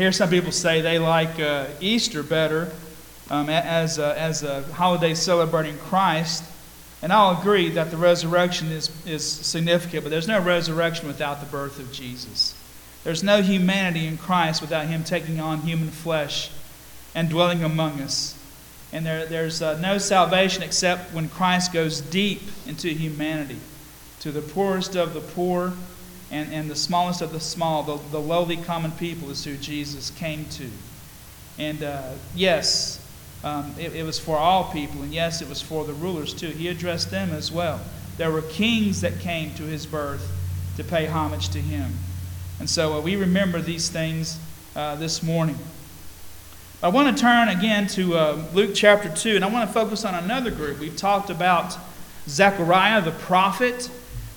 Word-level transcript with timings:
hear 0.00 0.12
some 0.12 0.30
people 0.30 0.50
say 0.50 0.80
they 0.80 0.98
like 0.98 1.38
uh, 1.38 1.66
Easter 1.78 2.22
better 2.22 2.72
um, 3.28 3.50
as, 3.50 3.98
a, 3.98 4.18
as 4.18 4.42
a 4.42 4.62
holiday 4.72 5.12
celebrating 5.12 5.76
Christ. 5.76 6.42
And 7.02 7.12
I'll 7.12 7.38
agree 7.38 7.68
that 7.70 7.90
the 7.90 7.98
resurrection 7.98 8.68
is, 8.68 8.90
is 9.06 9.26
significant, 9.26 10.02
but 10.02 10.08
there's 10.08 10.26
no 10.26 10.40
resurrection 10.40 11.06
without 11.06 11.40
the 11.40 11.46
birth 11.46 11.78
of 11.78 11.92
Jesus. 11.92 12.54
There's 13.04 13.22
no 13.22 13.42
humanity 13.42 14.06
in 14.06 14.16
Christ 14.16 14.62
without 14.62 14.86
Him 14.86 15.04
taking 15.04 15.38
on 15.38 15.60
human 15.60 15.90
flesh 15.90 16.50
and 17.14 17.28
dwelling 17.28 17.62
among 17.62 18.00
us. 18.00 18.38
And 18.94 19.04
there, 19.04 19.26
there's 19.26 19.60
uh, 19.60 19.78
no 19.80 19.98
salvation 19.98 20.62
except 20.62 21.12
when 21.12 21.28
Christ 21.28 21.74
goes 21.74 22.00
deep 22.00 22.40
into 22.66 22.88
humanity, 22.88 23.60
to 24.20 24.32
the 24.32 24.42
poorest 24.42 24.96
of 24.96 25.12
the 25.12 25.20
poor 25.20 25.74
and, 26.30 26.52
and 26.52 26.70
the 26.70 26.76
smallest 26.76 27.22
of 27.22 27.32
the 27.32 27.40
small, 27.40 27.82
the, 27.82 27.98
the 28.10 28.20
lowly 28.20 28.56
common 28.56 28.92
people 28.92 29.30
is 29.30 29.44
who 29.44 29.56
Jesus 29.56 30.10
came 30.10 30.44
to. 30.50 30.70
And 31.58 31.82
uh, 31.82 32.12
yes, 32.34 33.04
um, 33.42 33.74
it, 33.78 33.94
it 33.94 34.02
was 34.02 34.18
for 34.18 34.36
all 34.36 34.70
people, 34.72 35.02
and 35.02 35.12
yes, 35.12 35.42
it 35.42 35.48
was 35.48 35.60
for 35.60 35.84
the 35.84 35.92
rulers 35.94 36.32
too. 36.32 36.48
He 36.48 36.68
addressed 36.68 37.10
them 37.10 37.30
as 37.30 37.50
well. 37.50 37.80
There 38.16 38.30
were 38.30 38.42
kings 38.42 39.00
that 39.00 39.18
came 39.20 39.54
to 39.54 39.62
his 39.62 39.86
birth 39.86 40.30
to 40.76 40.84
pay 40.84 41.06
homage 41.06 41.48
to 41.50 41.58
him. 41.58 41.92
And 42.58 42.68
so 42.68 42.98
uh, 42.98 43.00
we 43.00 43.16
remember 43.16 43.60
these 43.60 43.88
things 43.88 44.38
uh, 44.76 44.94
this 44.96 45.22
morning. 45.22 45.58
I 46.82 46.88
want 46.88 47.14
to 47.14 47.20
turn 47.22 47.48
again 47.48 47.86
to 47.88 48.16
uh, 48.16 48.44
Luke 48.54 48.70
chapter 48.74 49.08
2, 49.08 49.36
and 49.36 49.44
I 49.44 49.48
want 49.48 49.68
to 49.68 49.72
focus 49.72 50.04
on 50.04 50.14
another 50.14 50.50
group. 50.50 50.78
We've 50.78 50.96
talked 50.96 51.28
about 51.28 51.76
Zechariah 52.28 53.02
the 53.02 53.10
prophet. 53.10 53.90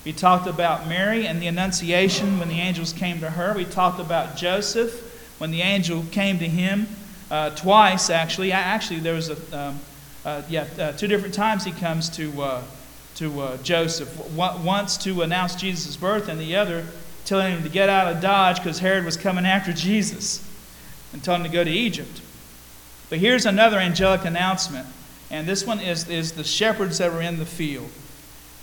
We 0.06 0.12
talked 0.12 0.48
about 0.48 0.88
Mary 0.88 1.28
and 1.28 1.42
the 1.42 1.48
Annunciation 1.48 2.38
when 2.38 2.50
the 2.50 2.60
angels 2.60 2.92
came 2.92 3.22
to 3.22 3.30
her. 3.30 3.54
We 3.54 3.64
talked 3.64 4.02
about 4.02 4.36
Joseph 4.36 5.40
when 5.40 5.52
the 5.52 5.62
angel 5.62 6.04
came 6.12 6.40
to 6.40 6.48
him 6.48 6.88
uh, 7.32 7.52
twice, 7.52 8.10
actually. 8.10 8.52
Actually, 8.52 9.00
there 9.00 9.14
was 9.14 9.30
a, 9.30 9.58
um, 9.58 9.80
uh, 10.26 10.42
yeah, 10.50 10.68
uh, 10.78 10.92
two 10.92 11.08
different 11.08 11.34
times 11.34 11.64
he 11.64 11.72
comes 11.72 12.10
to, 12.10 12.42
uh, 12.42 12.64
to 13.16 13.42
uh, 13.42 13.58
Joseph. 13.58 14.30
Once 14.32 14.98
to 14.98 15.22
announce 15.22 15.56
Jesus' 15.56 15.96
birth, 15.96 16.28
and 16.28 16.40
the 16.40 16.56
other 16.56 16.86
telling 17.26 17.54
him 17.54 17.64
to 17.64 17.70
get 17.70 17.88
out 17.88 18.14
of 18.14 18.22
Dodge 18.22 18.58
because 18.58 18.80
Herod 18.80 19.06
was 19.06 19.16
coming 19.16 19.46
after 19.46 19.72
Jesus 19.72 20.46
and 21.14 21.24
telling 21.24 21.46
him 21.46 21.52
to 21.52 21.54
go 21.54 21.64
to 21.64 21.72
Egypt. 21.72 22.22
But 23.10 23.20
here's 23.20 23.46
another 23.46 23.78
angelic 23.78 24.26
announcement, 24.26 24.88
and 25.32 25.48
this 25.48 25.66
one 25.66 25.80
is, 25.80 26.10
is 26.10 26.34
the 26.34 26.44
shepherds 26.44 26.98
that 26.98 27.14
were 27.14 27.22
in 27.22 27.40
the 27.40 27.46
field. 27.46 27.90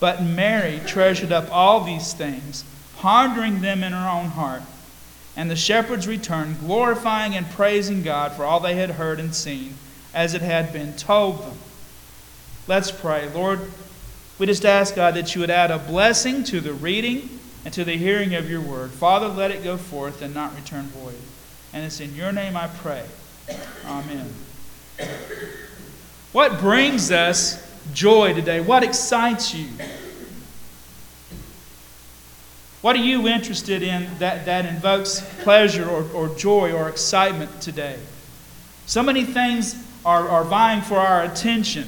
But 0.00 0.22
Mary 0.22 0.80
treasured 0.86 1.30
up 1.30 1.52
all 1.52 1.84
these 1.84 2.14
things, 2.14 2.64
pondering 2.96 3.60
them 3.60 3.84
in 3.84 3.92
her 3.92 4.08
own 4.08 4.26
heart. 4.26 4.62
And 5.36 5.50
the 5.50 5.56
shepherds 5.56 6.08
returned, 6.08 6.58
glorifying 6.60 7.36
and 7.36 7.48
praising 7.50 8.02
God 8.02 8.32
for 8.32 8.44
all 8.44 8.60
they 8.60 8.74
had 8.74 8.90
heard 8.90 9.20
and 9.20 9.34
seen, 9.34 9.74
as 10.12 10.34
it 10.34 10.42
had 10.42 10.72
been 10.72 10.94
told 10.94 11.42
them. 11.44 11.56
Let's 12.66 12.90
pray. 12.90 13.28
Lord, 13.28 13.60
we 14.38 14.46
just 14.46 14.64
ask, 14.64 14.94
God, 14.94 15.14
that 15.14 15.34
you 15.34 15.42
would 15.42 15.50
add 15.50 15.70
a 15.70 15.78
blessing 15.78 16.44
to 16.44 16.60
the 16.60 16.72
reading 16.72 17.38
and 17.64 17.74
to 17.74 17.84
the 17.84 17.96
hearing 17.96 18.34
of 18.34 18.50
your 18.50 18.60
word. 18.60 18.90
Father, 18.90 19.28
let 19.28 19.50
it 19.50 19.62
go 19.62 19.76
forth 19.76 20.22
and 20.22 20.34
not 20.34 20.54
return 20.56 20.84
void. 20.86 21.14
And 21.72 21.84
it's 21.84 22.00
in 22.00 22.14
your 22.14 22.32
name 22.32 22.56
I 22.56 22.68
pray. 22.68 23.04
Amen. 23.86 24.32
What 26.32 26.58
brings 26.58 27.10
us 27.10 27.69
joy 27.92 28.34
today? 28.34 28.60
What 28.60 28.82
excites 28.82 29.54
you? 29.54 29.68
What 32.80 32.96
are 32.96 33.00
you 33.00 33.28
interested 33.28 33.82
in 33.82 34.08
that, 34.20 34.46
that 34.46 34.64
invokes 34.64 35.20
pleasure 35.42 35.86
or, 35.88 36.10
or 36.14 36.28
joy 36.36 36.72
or 36.72 36.88
excitement 36.88 37.60
today? 37.60 37.98
So 38.86 39.02
many 39.02 39.24
things 39.24 39.86
are, 40.04 40.26
are 40.28 40.44
vying 40.44 40.80
for 40.80 40.96
our 40.96 41.22
attention. 41.24 41.86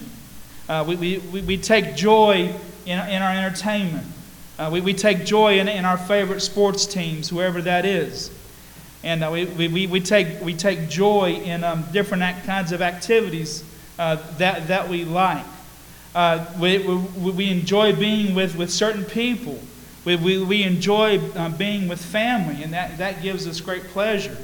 Uh, 0.68 0.84
we, 0.86 0.96
we, 0.96 1.18
we 1.42 1.56
take 1.56 1.96
joy 1.96 2.54
in, 2.84 2.98
in 3.08 3.22
our 3.22 3.34
entertainment. 3.34 4.06
Uh, 4.58 4.68
we, 4.70 4.82
we 4.82 4.92
take 4.92 5.24
joy 5.24 5.58
in, 5.58 5.66
in 5.66 5.86
our 5.86 5.96
favorite 5.96 6.41
sports 6.41 6.84
teams, 6.86 7.30
whoever 7.30 7.62
that 7.62 7.86
is. 7.86 8.30
And 9.02 9.24
uh, 9.24 9.30
we, 9.32 9.46
we, 9.68 9.86
we, 9.86 10.00
take, 10.00 10.41
we 10.42 10.54
take 10.54 10.88
joy 10.88 11.32
in 11.32 11.64
um, 11.64 11.84
different 11.91 12.22
kinds 12.44 12.70
of 12.70 12.82
activities 12.82 13.64
uh, 13.98 14.16
that, 14.36 14.68
that 14.68 14.88
we 14.88 15.04
like. 15.04 15.44
Uh, 16.14 16.44
we, 16.60 16.78
we, 16.78 17.30
we 17.30 17.50
enjoy 17.50 17.94
being 17.94 18.34
with, 18.34 18.56
with 18.56 18.70
certain 18.70 19.04
people. 19.04 19.58
We, 20.04 20.16
we, 20.16 20.42
we 20.42 20.62
enjoy 20.62 21.18
uh, 21.36 21.48
being 21.50 21.88
with 21.88 22.04
family, 22.04 22.62
and 22.62 22.72
that, 22.72 22.98
that 22.98 23.22
gives 23.22 23.46
us 23.46 23.60
great 23.60 23.84
pleasure. 23.84 24.36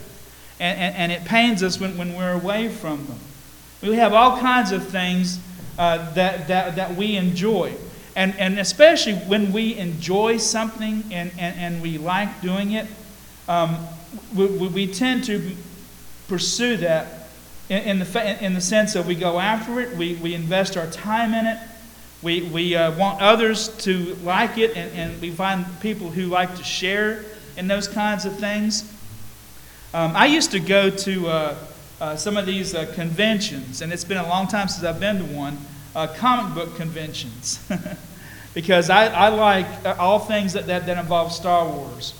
And, 0.61 0.79
and, 0.79 0.97
and 0.97 1.13
it 1.13 1.25
pains 1.25 1.63
us 1.63 1.79
when, 1.79 1.99
when 1.99 2.17
we're 2.17 2.33
away 2.33 2.69
from 2.69 3.07
them. 3.07 3.19
We 3.83 3.97
have 3.97 4.13
all 4.13 4.39
kinds 4.39 4.73
of 4.73 4.89
things 4.89 5.39
uh, 5.79 6.13
that, 6.15 6.49
that, 6.49 6.77
that 6.77 6.97
we 6.97 7.17
enjoy. 7.17 7.75
And, 8.17 8.35
and 8.39 8.59
especially 8.59 9.15
when 9.15 9.53
we 9.53 9.77
enjoy 9.77 10.39
something 10.39 11.05
and, 11.13 11.31
and, 11.39 11.57
and 11.59 11.83
we 11.83 11.99
like 11.99 12.41
doing 12.41 12.73
it, 12.73 12.87
um, 13.47 13.79
we, 14.35 14.47
we 14.47 14.87
tend 14.93 15.25
to 15.25 15.55
pursue 16.27 16.79
that 16.79 17.18
in, 17.69 17.83
in, 17.83 17.99
the, 17.99 18.45
in 18.45 18.55
the 18.55 18.61
sense 18.61 18.95
that 18.95 19.05
we 19.05 19.15
go 19.15 19.39
after 19.39 19.81
it, 19.81 19.97
we, 19.97 20.15
we 20.17 20.35
invest 20.35 20.77
our 20.77 20.87
time 20.87 21.35
in 21.35 21.47
it, 21.47 21.59
we, 22.23 22.43
we 22.43 22.75
uh, 22.75 22.97
want 22.99 23.21
others 23.21 23.69
to 23.85 24.17
like 24.25 24.59
it, 24.59 24.77
and, 24.77 24.93
and 24.93 25.21
we 25.21 25.31
find 25.31 25.67
people 25.81 26.11
who 26.11 26.27
like 26.27 26.57
to 26.57 26.65
share 26.65 27.25
in 27.57 27.69
those 27.69 27.87
kinds 27.87 28.25
of 28.25 28.37
things. 28.39 28.93
Um, 29.95 30.13
I 30.17 30.27
used 30.27 30.51
to 30.53 30.61
go 30.61 30.91
to 30.91 31.29
uh, 31.29 31.57
uh, 32.01 32.17
some 32.17 32.37
of 32.37 32.47
these 32.47 32.75
uh, 32.75 32.91
conventions, 32.95 33.83
and 33.83 33.93
it's 33.93 34.05
been 34.05 34.19
a 34.19 34.29
long 34.29 34.49
time 34.49 34.69
since 34.69 34.85
I've 34.85 35.01
been 35.01 35.19
to 35.19 35.25
one, 35.25 35.59
uh, 35.95 36.09
comic 36.09 36.55
book 36.55 36.77
conventions. 36.77 37.61
because 38.55 38.91
I, 38.91 39.07
I 39.07 39.29
like 39.29 39.67
all 39.99 40.19
things 40.19 40.55
that, 40.55 40.67
that, 40.67 40.87
that 40.87 40.99
involve 40.99 41.33
Star 41.33 41.69
Wars. 41.69 42.15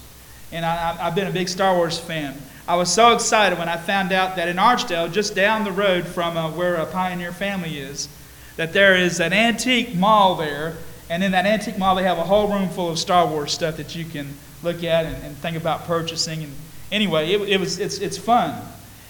And 0.53 0.65
I, 0.65 0.97
I've 1.01 1.15
been 1.15 1.27
a 1.27 1.33
big 1.33 1.49
Star 1.49 1.75
Wars 1.75 1.99
fan. 1.99 2.41
I 2.69 2.77
was 2.77 2.93
so 2.93 3.15
excited 3.15 3.59
when 3.59 3.71
I 3.71 3.79
found 3.79 4.13
out 4.13 4.37
that 4.37 4.47
in 4.47 4.59
Archdale, 4.59 5.11
just 5.11 5.35
down 5.35 5.65
the 5.65 5.73
road 5.73 6.07
from 6.07 6.37
uh, 6.37 6.51
where 6.51 6.75
a 6.75 6.85
Pioneer 6.85 7.33
family 7.33 7.79
is, 7.79 8.11
that 8.57 8.75
there 8.75 8.95
is 8.95 9.21
an 9.21 9.33
antique 9.33 9.95
mall 9.95 10.35
there. 10.35 10.77
And 11.09 11.25
in 11.25 11.33
that 11.33 11.47
antique 11.47 11.79
mall, 11.79 11.97
they 11.97 12.03
have 12.03 12.19
a 12.19 12.25
whole 12.25 12.47
room 12.53 12.69
full 12.69 12.91
of 12.91 12.99
Star 12.99 13.27
Wars 13.27 13.53
stuff 13.53 13.79
that 13.79 13.97
you 13.97 14.05
can 14.05 14.35
look 14.63 14.85
at 14.85 15.07
and, 15.07 15.17
and 15.25 15.35
think 15.39 15.57
about 15.57 15.87
purchasing. 15.87 16.43
And 16.43 16.53
anyway, 16.93 17.31
it, 17.33 17.41
it 17.49 17.59
was, 17.59 17.79
it's, 17.79 18.01
it's 18.01 18.19
fun. 18.19 18.61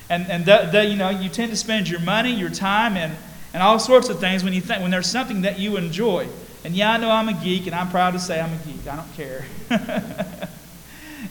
And, 0.08 0.30
and 0.30 0.46
you 0.88 0.96
know, 0.96 1.10
you 1.10 1.28
tend 1.28 1.50
to 1.50 1.56
spend 1.56 1.88
your 1.88 2.00
money, 2.00 2.32
your 2.32 2.50
time, 2.50 2.96
and, 2.96 3.16
and 3.52 3.60
all 3.60 3.80
sorts 3.80 4.08
of 4.08 4.20
things 4.20 4.44
when, 4.44 4.52
you 4.52 4.60
think, 4.60 4.82
when 4.82 4.92
there's 4.92 5.10
something 5.10 5.42
that 5.42 5.58
you 5.58 5.76
enjoy. 5.78 6.28
And 6.62 6.76
yeah, 6.76 6.92
I 6.92 6.96
know 6.96 7.10
I'm 7.10 7.28
a 7.28 7.34
geek, 7.34 7.66
and 7.66 7.74
I'm 7.74 7.90
proud 7.90 8.12
to 8.12 8.20
say 8.20 8.40
I'm 8.40 8.52
a 8.52 8.58
geek. 8.58 8.86
I 8.86 8.94
don't 8.94 9.14
care. 9.14 10.48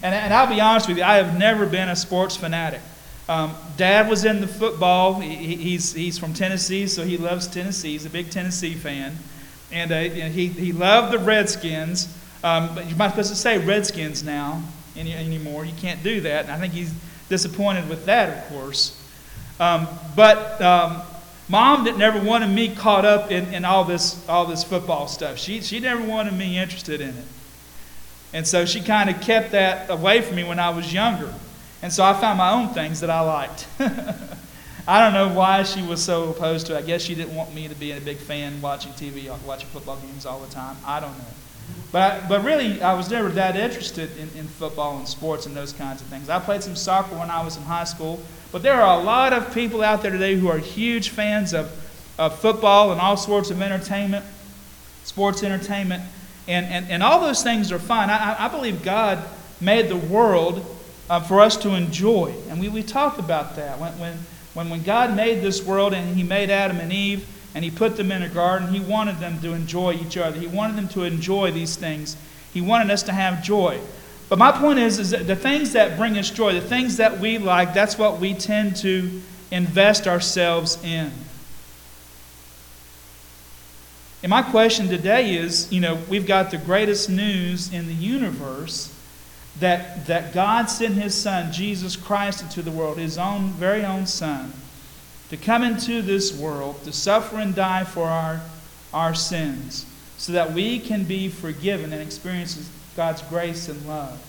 and, 0.03 0.13
and 0.13 0.33
I'll 0.33 0.47
be 0.47 0.61
honest 0.61 0.87
with 0.87 0.97
you, 0.97 1.03
I 1.03 1.15
have 1.15 1.37
never 1.37 1.65
been 1.65 1.89
a 1.89 1.95
sports 1.95 2.37
fanatic. 2.37 2.81
Um, 3.29 3.53
Dad 3.75 4.09
was 4.09 4.25
in 4.25 4.39
the 4.41 4.47
football. 4.47 5.19
He, 5.19 5.55
he's, 5.55 5.93
he's 5.93 6.17
from 6.17 6.33
Tennessee, 6.33 6.87
so 6.87 7.03
he 7.03 7.17
loves 7.17 7.47
Tennessee. 7.47 7.91
He's 7.91 8.05
a 8.05 8.09
big 8.09 8.29
Tennessee 8.29 8.73
fan. 8.73 9.15
And 9.71 9.91
uh, 9.91 9.99
he, 9.99 10.47
he 10.47 10.71
loved 10.71 11.11
the 11.11 11.19
Redskins. 11.19 12.15
Um, 12.43 12.73
but 12.73 12.87
you're 12.87 12.97
not 12.97 13.11
supposed 13.11 13.29
to 13.29 13.35
say 13.35 13.57
Redskins 13.57 14.23
now 14.23 14.63
any, 14.95 15.13
anymore. 15.13 15.65
You 15.65 15.73
can't 15.77 16.01
do 16.03 16.21
that. 16.21 16.45
And 16.45 16.51
I 16.53 16.59
think 16.59 16.73
he's 16.73 16.93
disappointed 17.27 17.89
with 17.89 18.05
that, 18.05 18.37
of 18.37 18.49
course. 18.49 19.01
Um, 19.59 19.87
but 20.15 20.61
um, 20.61 21.01
mom 21.49 21.83
did, 21.83 21.97
never 21.97 22.23
wanted 22.23 22.47
me 22.47 22.73
caught 22.73 23.03
up 23.03 23.31
in, 23.31 23.53
in 23.53 23.65
all, 23.65 23.83
this, 23.83 24.27
all 24.29 24.45
this 24.45 24.63
football 24.63 25.07
stuff. 25.07 25.37
She, 25.37 25.61
she 25.61 25.79
never 25.79 26.01
wanted 26.03 26.33
me 26.33 26.57
interested 26.57 27.01
in 27.01 27.09
it. 27.09 27.25
And 28.37 28.45
so 28.45 28.65
she 28.65 28.81
kind 28.81 29.09
of 29.09 29.19
kept 29.19 29.53
that 29.53 29.89
away 29.89 30.21
from 30.21 30.35
me 30.35 30.43
when 30.43 30.59
I 30.59 30.69
was 30.69 30.93
younger. 30.93 31.33
And 31.81 31.91
so 31.91 32.03
I 32.03 32.13
found 32.13 32.37
my 32.37 32.51
own 32.51 32.69
things 32.69 32.99
that 32.99 33.09
I 33.09 33.21
liked. 33.21 33.65
I 34.87 35.01
don't 35.01 35.13
know 35.13 35.35
why 35.35 35.63
she 35.63 35.81
was 35.81 36.03
so 36.03 36.29
opposed 36.29 36.67
to 36.67 36.75
it. 36.75 36.77
I 36.77 36.81
guess 36.83 37.01
she 37.01 37.15
didn't 37.15 37.35
want 37.35 37.55
me 37.55 37.67
to 37.67 37.73
be 37.73 37.93
a 37.93 37.99
big 37.99 38.17
fan 38.17 38.61
watching 38.61 38.91
TV, 38.91 39.27
watching 39.43 39.67
football 39.69 39.95
games 39.97 40.27
all 40.27 40.39
the 40.39 40.53
time. 40.53 40.77
I 40.85 40.99
don't 40.99 41.17
know. 41.17 41.25
But, 41.91 42.29
but 42.29 42.43
really, 42.43 42.79
I 42.79 42.93
was 42.93 43.09
never 43.09 43.29
that 43.29 43.55
interested 43.55 44.15
in, 44.17 44.29
in 44.37 44.45
football 44.45 44.99
and 44.99 45.07
sports 45.07 45.47
and 45.47 45.57
those 45.57 45.73
kinds 45.73 46.03
of 46.03 46.07
things. 46.09 46.29
I 46.29 46.37
played 46.37 46.61
some 46.61 46.75
soccer 46.75 47.15
when 47.15 47.31
I 47.31 47.43
was 47.43 47.57
in 47.57 47.63
high 47.63 47.85
school, 47.85 48.19
but 48.51 48.61
there 48.61 48.79
are 48.79 48.99
a 48.99 49.03
lot 49.03 49.33
of 49.33 49.51
people 49.51 49.81
out 49.81 50.03
there 50.03 50.11
today 50.11 50.35
who 50.35 50.47
are 50.47 50.59
huge 50.59 51.09
fans 51.09 51.55
of, 51.55 51.71
of 52.19 52.37
football 52.37 52.91
and 52.91 53.01
all 53.01 53.17
sorts 53.17 53.49
of 53.49 53.63
entertainment, 53.63 54.23
sports 55.05 55.41
entertainment, 55.41 56.03
and, 56.47 56.65
and, 56.65 56.89
and 56.89 57.03
all 57.03 57.19
those 57.19 57.43
things 57.43 57.71
are 57.71 57.79
fine. 57.79 58.09
I, 58.09 58.45
I 58.45 58.47
believe 58.47 58.83
God 58.83 59.23
made 59.59 59.89
the 59.89 59.97
world 59.97 60.65
uh, 61.09 61.19
for 61.19 61.41
us 61.41 61.57
to 61.57 61.73
enjoy, 61.73 62.33
and 62.49 62.59
we, 62.59 62.69
we 62.69 62.83
talked 62.83 63.19
about 63.19 63.55
that. 63.55 63.79
When, 63.79 63.97
when, 63.99 64.17
when, 64.53 64.69
when 64.69 64.83
God 64.83 65.15
made 65.15 65.41
this 65.41 65.65
world 65.65 65.93
and 65.93 66.15
He 66.15 66.23
made 66.23 66.49
Adam 66.49 66.77
and 66.77 66.91
Eve, 66.91 67.27
and 67.57 67.65
he 67.65 67.71
put 67.71 67.97
them 67.97 68.11
in 68.11 68.21
a 68.21 68.29
garden. 68.29 68.71
He 68.71 68.79
wanted 68.79 69.17
them 69.17 69.41
to 69.41 69.53
enjoy 69.53 69.93
each 69.93 70.15
other. 70.15 70.39
He 70.39 70.45
wanted 70.45 70.75
them 70.75 70.87
to 70.89 71.05
enjoy 71.05 71.49
these 71.49 71.75
things. 71.75 72.15
He 72.53 72.61
wanted 72.61 72.91
us 72.91 73.01
to 73.03 73.11
have 73.11 73.43
joy. 73.43 73.79
But 74.29 74.37
my 74.37 74.51
point 74.51 74.77
is, 74.77 74.99
is 74.99 75.09
that 75.09 75.25
the 75.25 75.35
things 75.35 75.73
that 75.73 75.97
bring 75.97 76.19
us 76.19 76.29
joy, 76.29 76.53
the 76.53 76.61
things 76.61 76.97
that 76.97 77.19
we 77.19 77.39
like, 77.39 77.73
that's 77.73 77.97
what 77.97 78.19
we 78.19 78.35
tend 78.35 78.75
to 78.77 79.21
invest 79.49 80.05
ourselves 80.05 80.77
in. 80.83 81.11
And 84.23 84.29
my 84.29 84.41
question 84.41 84.87
today 84.87 85.35
is, 85.35 85.71
you 85.71 85.79
know, 85.79 85.95
we've 86.09 86.25
got 86.25 86.51
the 86.51 86.57
greatest 86.57 87.09
news 87.09 87.71
in 87.71 87.87
the 87.87 87.93
universe 87.93 88.93
that, 89.59 90.07
that 90.07 90.33
God 90.33 90.65
sent 90.65 90.95
his 90.95 91.13
son, 91.13 91.51
Jesus 91.51 91.95
Christ, 91.95 92.41
into 92.41 92.61
the 92.61 92.71
world, 92.71 92.97
his 92.97 93.17
own 93.17 93.49
very 93.51 93.85
own 93.85 94.05
son 94.07 94.53
to 95.29 95.37
come 95.37 95.63
into 95.63 96.01
this 96.01 96.37
world, 96.37 96.81
to 96.83 96.93
suffer 96.93 97.37
and 97.37 97.53
die 97.53 97.83
for 97.83 98.07
our, 98.07 98.41
our 98.93 99.13
sins, 99.13 99.85
so 100.17 100.31
that 100.31 100.53
we 100.53 100.79
can 100.79 101.03
be 101.03 101.27
forgiven 101.29 101.91
and 101.91 102.01
experience 102.01 102.69
God's 102.95 103.21
grace 103.23 103.67
and 103.67 103.85
love. 103.87 104.23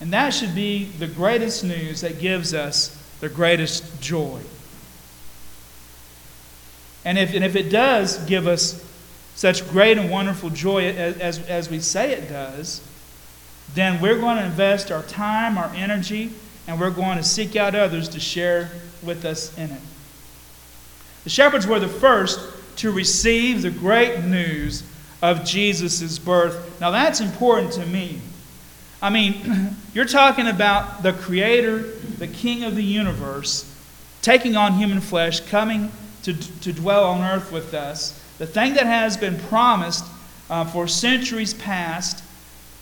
And 0.00 0.12
that 0.12 0.30
should 0.30 0.54
be 0.54 0.84
the 0.84 1.06
greatest 1.06 1.64
news 1.64 2.02
that 2.02 2.20
gives 2.20 2.54
us 2.54 2.96
the 3.20 3.28
greatest 3.28 4.00
joy. 4.00 4.40
And 7.04 7.18
if, 7.18 7.34
and 7.34 7.44
if 7.44 7.56
it 7.56 7.70
does 7.70 8.18
give 8.26 8.46
us 8.46 8.84
such 9.34 9.68
great 9.70 9.98
and 9.98 10.10
wonderful 10.10 10.50
joy 10.50 10.86
as, 10.86 11.18
as, 11.18 11.38
as 11.46 11.70
we 11.70 11.80
say 11.80 12.12
it 12.12 12.28
does, 12.28 12.82
then 13.74 14.00
we're 14.00 14.18
going 14.18 14.36
to 14.36 14.44
invest 14.44 14.90
our 14.90 15.02
time, 15.04 15.56
our 15.58 15.72
energy, 15.74 16.32
and 16.66 16.80
we're 16.80 16.90
going 16.90 17.18
to 17.18 17.24
seek 17.24 17.54
out 17.54 17.74
others 17.74 18.08
to 18.10 18.20
share 18.20 18.70
with 19.02 19.24
us 19.24 19.56
in 19.56 19.70
it. 19.70 19.80
The 21.24 21.30
shepherds 21.30 21.66
were 21.66 21.78
the 21.78 21.88
first 21.88 22.40
to 22.78 22.90
receive 22.90 23.62
the 23.62 23.70
great 23.70 24.24
news 24.24 24.82
of 25.22 25.44
Jesus' 25.44 26.18
birth. 26.18 26.80
Now, 26.80 26.90
that's 26.90 27.20
important 27.20 27.72
to 27.74 27.86
me. 27.86 28.20
I 29.00 29.10
mean, 29.10 29.76
you're 29.94 30.04
talking 30.04 30.46
about 30.46 31.02
the 31.02 31.12
Creator, 31.12 31.78
the 32.18 32.26
King 32.26 32.64
of 32.64 32.74
the 32.74 32.82
universe, 32.82 33.72
taking 34.22 34.56
on 34.56 34.74
human 34.74 35.00
flesh, 35.00 35.40
coming 35.40 35.92
to, 36.34 36.60
to 36.60 36.72
dwell 36.72 37.04
on 37.04 37.22
earth 37.22 37.52
with 37.52 37.74
us. 37.74 38.22
The 38.38 38.46
thing 38.46 38.74
that 38.74 38.86
has 38.86 39.16
been 39.16 39.38
promised 39.38 40.04
uh, 40.50 40.64
for 40.64 40.86
centuries 40.86 41.54
past. 41.54 42.24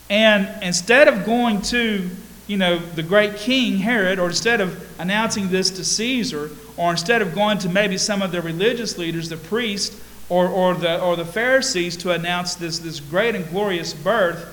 And 0.09 0.63
instead 0.63 1.09
of 1.09 1.25
going 1.25 1.63
to 1.63 2.09
you 2.47 2.57
know, 2.57 2.79
the 2.79 3.03
great 3.03 3.37
king 3.37 3.79
Herod, 3.79 4.21
or 4.21 4.29
instead 4.29 4.61
of 4.61 4.89
announcing 5.01 5.49
this 5.49 5.71
to 5.71 5.85
Caesar, 5.85 6.51
or 6.77 6.93
instead 6.93 7.21
of 7.21 7.35
going 7.35 7.59
to 7.59 7.69
maybe 7.69 7.99
some 7.99 8.23
of 8.23 8.31
the 8.31 8.41
religious 8.41 8.99
leaders, 8.99 9.29
the 9.29 9.37
priests, 9.37 10.01
or, 10.29 10.49
or, 10.49 10.75
the, 10.75 11.01
or 11.01 11.17
the 11.17 11.25
Pharisees 11.25 11.97
to 11.99 12.13
announce 12.13 12.55
this, 12.55 12.79
this 12.79 13.01
great 13.01 13.35
and 13.35 13.49
glorious 13.51 13.93
birth, 13.95 14.53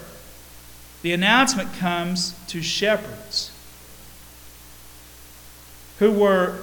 the 1.04 1.14
announcement 1.14 1.72
comes 1.76 2.34
to 2.48 2.62
shepherds 2.62 3.52
who 6.00 6.12
were 6.12 6.60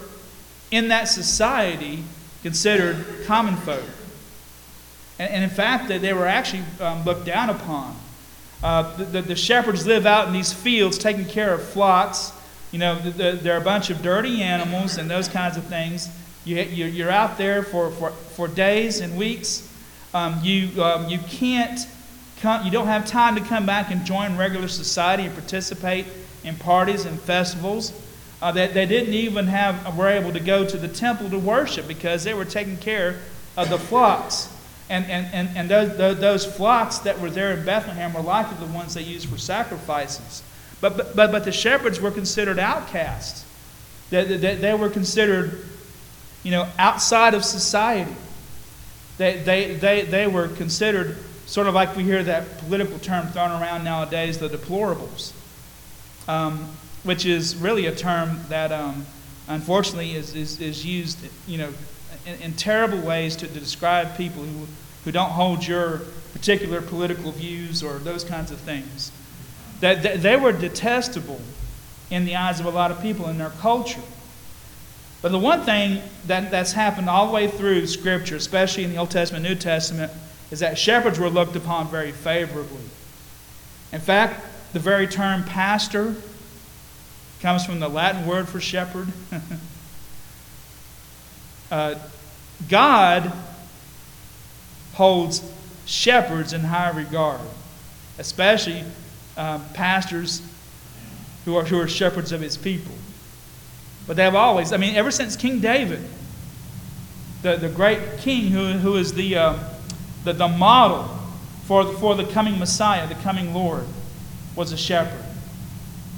in 0.71 0.89
that 0.89 1.05
society 1.05 2.03
considered 2.43 3.05
common 3.27 3.57
folk. 3.57 3.85
And, 5.19 5.31
and 5.31 5.45
in 5.45 5.51
fact, 5.51 5.89
that 5.89 6.01
they 6.01 6.13
were 6.13 6.27
actually 6.27 6.63
um, 6.81 7.05
looked 7.05 7.27
down 7.27 7.51
upon. 7.51 7.97
Uh, 8.63 8.95
the, 8.97 9.23
the, 9.23 9.37
shepherds 9.37 9.87
live 9.87 10.05
out 10.05 10.27
in 10.27 10.35
these 10.35 10.53
fields 10.53 10.99
taking 10.99 11.25
care 11.25 11.55
of 11.55 11.63
flocks. 11.63 12.33
You 12.73 12.79
know, 12.79 12.99
the, 12.99 13.11
the, 13.11 13.33
there 13.33 13.55
are 13.55 13.61
a 13.61 13.65
bunch 13.65 13.89
of 13.89 14.03
dirty 14.03 14.43
animals 14.43 14.99
and 14.99 15.11
those 15.11 15.29
kinds 15.29 15.57
of 15.57 15.65
things. 15.65 16.09
You, 16.45 16.57
you're 16.57 17.11
out 17.11 17.39
there 17.39 17.63
for, 17.63 17.91
for, 17.93 18.11
for 18.11 18.49
days 18.49 19.01
and 19.01 19.17
weeks. 19.17 19.67
Um, 20.13 20.41
you, 20.43 20.83
um, 20.83 21.09
you 21.09 21.19
can't 21.21 21.87
come, 22.41 22.65
you 22.65 22.71
don't 22.71 22.87
have 22.87 23.07
time 23.07 23.35
to 23.37 23.41
come 23.41 23.65
back 23.65 23.91
and 23.91 24.05
join 24.05 24.37
regular 24.37 24.69
society 24.69 25.25
and 25.25 25.33
participate 25.35 26.07
in 26.45 26.57
parties 26.57 27.05
and 27.05 27.19
festivals. 27.21 27.93
Uh, 28.43 28.53
they, 28.53 28.67
they 28.69 28.87
didn't 28.87 29.15
even 29.15 29.47
have, 29.47 29.97
were 29.97 30.09
able 30.09 30.33
to 30.33 30.41
go 30.41 30.67
to 30.67 30.77
the 30.77 30.89
temple 30.89 31.29
to 31.31 31.39
worship 31.39 31.87
because 31.87 32.25
they 32.25 32.35
were 32.35 32.45
taking 32.45 32.77
care 32.77 33.19
of 33.57 33.69
the 33.69 33.79
flocks. 33.79 34.49
And, 34.89 35.05
and, 35.07 35.27
and, 35.33 35.57
and 35.57 35.71
those, 35.71 36.19
those 36.19 36.45
flocks 36.45 36.99
that 37.01 37.21
were 37.21 37.31
there 37.31 37.53
in 37.53 37.65
Bethlehem 37.65 38.13
were 38.13 38.23
likely 38.23 38.57
the 38.67 38.73
ones 38.73 38.95
they 38.95 39.03
used 39.03 39.29
for 39.29 39.39
sacrifices. 39.39 40.43
But, 40.81 40.97
but, 40.97 41.15
but, 41.15 41.31
but 41.31 41.45
the 41.45 41.53
shepherds 41.53 42.01
were 42.01 42.11
considered 42.11 42.59
outcasts. 42.59 43.45
They, 44.09 44.25
they, 44.25 44.57
they 44.57 44.75
were 44.75 44.89
considered, 44.89 45.65
you 46.43 46.51
know, 46.51 46.67
outside 46.79 47.35
of 47.35 47.45
society. 47.45 48.15
They, 49.19 49.39
they, 49.39 49.75
they, 49.75 50.03
they 50.03 50.27
were 50.27 50.49
considered 50.49 51.19
sort 51.47 51.67
of 51.67 51.75
like 51.75 51.97
we 51.97 52.05
hear 52.05 52.23
that 52.23 52.59
political 52.59 52.99
term 53.01 53.27
thrown 53.29 53.51
around 53.51 53.85
nowadays, 53.85 54.39
the 54.39 54.49
deplorables, 54.49 55.33
um, 56.29 56.75
which 57.03 57.25
is 57.25 57.57
really 57.57 57.87
a 57.87 57.95
term 57.95 58.41
that 58.49 58.73
um, 58.73 59.07
unfortunately 59.49 60.15
is, 60.15 60.35
is, 60.35 60.61
is 60.61 60.85
used, 60.85 61.19
you 61.47 61.59
know, 61.59 61.73
in, 62.27 62.41
in 62.41 62.53
terrible 62.53 62.99
ways 62.99 63.37
to, 63.37 63.47
to 63.47 63.61
describe 63.61 64.17
people 64.17 64.43
who, 64.43 64.67
who 65.05 65.13
don't 65.13 65.31
hold 65.31 65.67
your 65.67 66.03
particular 66.33 66.81
political 66.81 67.33
views 67.33 67.83
or 67.83 67.99
those 67.99 68.25
kinds 68.25 68.51
of 68.51 68.59
things. 68.59 69.13
That, 69.81 70.03
that 70.03 70.23
they 70.23 70.37
were 70.37 70.53
detestable 70.53 71.41
in 72.11 72.25
the 72.25 72.37
eyes 72.37 72.61
of 72.61 72.67
a 72.67 72.71
lot 72.71 72.91
of 72.91 73.01
people 73.01 73.29
in 73.29 73.39
their 73.39 73.51
culture. 73.51 74.03
But 75.23 75.33
the 75.33 75.39
one 75.39 75.63
thing 75.65 76.03
that, 76.27 76.51
that's 76.51 76.73
happened 76.73 77.09
all 77.09 77.27
the 77.27 77.33
way 77.33 77.49
through 77.49 77.87
Scripture, 77.87 78.37
especially 78.37 78.85
in 78.85 78.91
the 78.91 78.97
Old 78.97 79.11
Testament, 79.11 79.45
New 79.45 79.55
Testament, 79.55 80.13
is 80.51 80.61
that 80.61 80.79
shepherds 80.79 81.19
were 81.19 81.31
looked 81.31 81.57
upon 81.57 81.89
very 81.89 82.13
favorably. 82.13 82.83
In 83.93 84.01
fact, 84.01 84.45
the 84.73 84.79
very 84.79 85.07
term 85.07 85.45
pastor 85.45 86.15
comes 87.41 87.65
from 87.65 87.81
the 87.81 87.89
Latin 87.89 88.27
word 88.27 88.49
for 88.49 88.61
shepherd. 88.61 89.09
uh, 91.71 91.95
God 92.69 93.33
holds 94.95 95.43
shepherds 95.87 96.53
in 96.53 96.61
high 96.61 96.91
regard, 96.91 97.41
especially 98.19 98.85
um, 99.37 99.65
pastors 99.73 100.43
who 101.45 101.57
are, 101.57 101.65
who 101.65 101.81
are 101.81 101.89
shepherds 101.89 102.33
of 102.33 102.41
his 102.41 102.57
people. 102.57 102.95
But 104.07 104.17
they 104.17 104.25
have 104.25 104.35
always, 104.35 104.73
I 104.73 104.77
mean, 104.77 104.97
ever 104.97 105.11
since 105.11 105.37
King 105.37 105.61
David, 105.61 106.05
the, 107.43 107.57
the 107.57 107.69
great 107.69 108.19
king 108.19 108.49
who, 108.49 108.73
who 108.73 108.97
is 108.97 109.15
the, 109.15 109.37
uh, 109.37 109.59
the, 110.25 110.35
the 110.35 110.49
model 110.49 111.05
for, 111.65 111.85
for 111.95 112.15
the 112.15 112.25
coming 112.25 112.59
Messiah, 112.59 113.07
the 113.07 113.15
coming 113.15 113.55
Lord, 113.55 113.87
was 114.57 114.73
a 114.73 114.77
shepherd. 114.77 115.25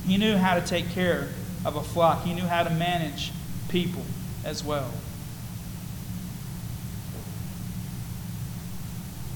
He 0.06 0.16
knew 0.16 0.36
how 0.36 0.54
to 0.54 0.66
take 0.66 0.90
care 0.90 1.28
of 1.64 1.76
a 1.76 1.82
flock, 1.82 2.24
he 2.24 2.34
knew 2.34 2.46
how 2.46 2.64
to 2.64 2.70
manage 2.70 3.32
people 3.68 4.02
as 4.44 4.64
well. 4.64 4.90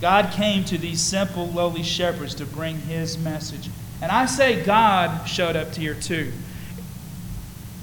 God 0.00 0.32
came 0.32 0.64
to 0.64 0.76
these 0.76 1.00
simple, 1.00 1.46
lowly 1.48 1.82
shepherds 1.82 2.34
to 2.34 2.44
bring 2.44 2.78
his 2.80 3.16
message. 3.16 3.70
And 4.02 4.12
I 4.12 4.26
say 4.26 4.62
God 4.62 5.26
showed 5.26 5.56
up 5.56 5.74
here 5.74 5.94
too. 5.94 6.32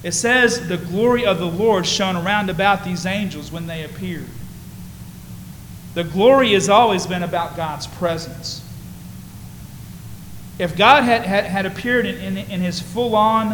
It 0.03 0.11
says 0.11 0.67
the 0.67 0.77
glory 0.77 1.25
of 1.25 1.39
the 1.39 1.47
Lord 1.47 1.87
shone 1.87 2.15
around 2.15 2.49
about 2.49 2.83
these 2.83 3.05
angels 3.05 3.51
when 3.51 3.67
they 3.67 3.83
appeared. 3.83 4.27
The 5.95 6.03
glory 6.03 6.53
has 6.53 6.69
always 6.69 7.07
been 7.07 7.23
about 7.23 7.55
God's 7.55 7.87
presence. 7.87 8.61
If 10.59 10.77
God 10.77 11.03
had, 11.03 11.23
had, 11.23 11.45
had 11.45 11.65
appeared 11.65 12.05
in, 12.05 12.15
in, 12.17 12.37
in 12.37 12.61
his 12.61 12.79
full 12.79 13.15
on 13.15 13.53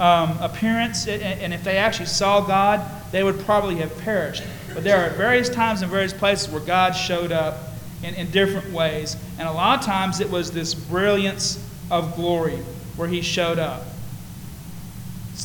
um, 0.00 0.38
appearance, 0.40 1.08
and 1.08 1.52
if 1.52 1.64
they 1.64 1.76
actually 1.76 2.06
saw 2.06 2.40
God, 2.40 2.80
they 3.10 3.22
would 3.22 3.40
probably 3.40 3.76
have 3.76 3.96
perished. 3.98 4.42
But 4.72 4.84
there 4.84 5.04
are 5.04 5.10
various 5.10 5.48
times 5.48 5.82
and 5.82 5.90
various 5.90 6.12
places 6.12 6.48
where 6.48 6.60
God 6.60 6.92
showed 6.92 7.32
up 7.32 7.56
in, 8.02 8.14
in 8.14 8.30
different 8.30 8.72
ways. 8.72 9.16
And 9.38 9.48
a 9.48 9.52
lot 9.52 9.80
of 9.80 9.84
times 9.84 10.20
it 10.20 10.30
was 10.30 10.52
this 10.52 10.74
brilliance 10.74 11.64
of 11.90 12.14
glory 12.14 12.58
where 12.96 13.08
he 13.08 13.22
showed 13.22 13.58
up. 13.58 13.82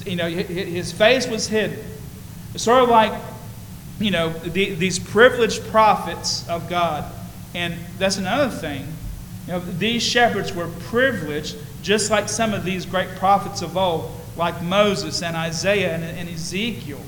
You 0.06 0.16
know, 0.16 0.28
his 0.28 0.92
face 0.92 1.28
was 1.28 1.48
hidden. 1.48 1.80
It's 2.54 2.64
sort 2.64 2.84
of 2.84 2.90
like, 2.90 3.14
you 4.00 4.12
know, 4.12 4.30
the, 4.30 4.74
these 4.76 5.00
privileged 5.00 5.66
prophets 5.68 6.48
of 6.50 6.70
God. 6.70 7.12
And 7.56 7.76
that's 7.98 8.18
another 8.18 8.56
thing. 8.56 8.88
You 9.48 9.54
know, 9.54 9.60
these 9.60 10.02
shepherds 10.02 10.54
were 10.54 10.68
privileged, 10.88 11.58
just 11.82 12.10
like 12.10 12.30
some 12.30 12.54
of 12.54 12.64
these 12.64 12.86
great 12.86 13.10
prophets 13.16 13.62
of 13.62 13.76
old, 13.76 14.12
like 14.38 14.62
Moses 14.62 15.22
and 15.22 15.36
Isaiah 15.36 15.94
and, 15.94 16.04
and 16.04 16.30
Ezekiel. 16.30 17.02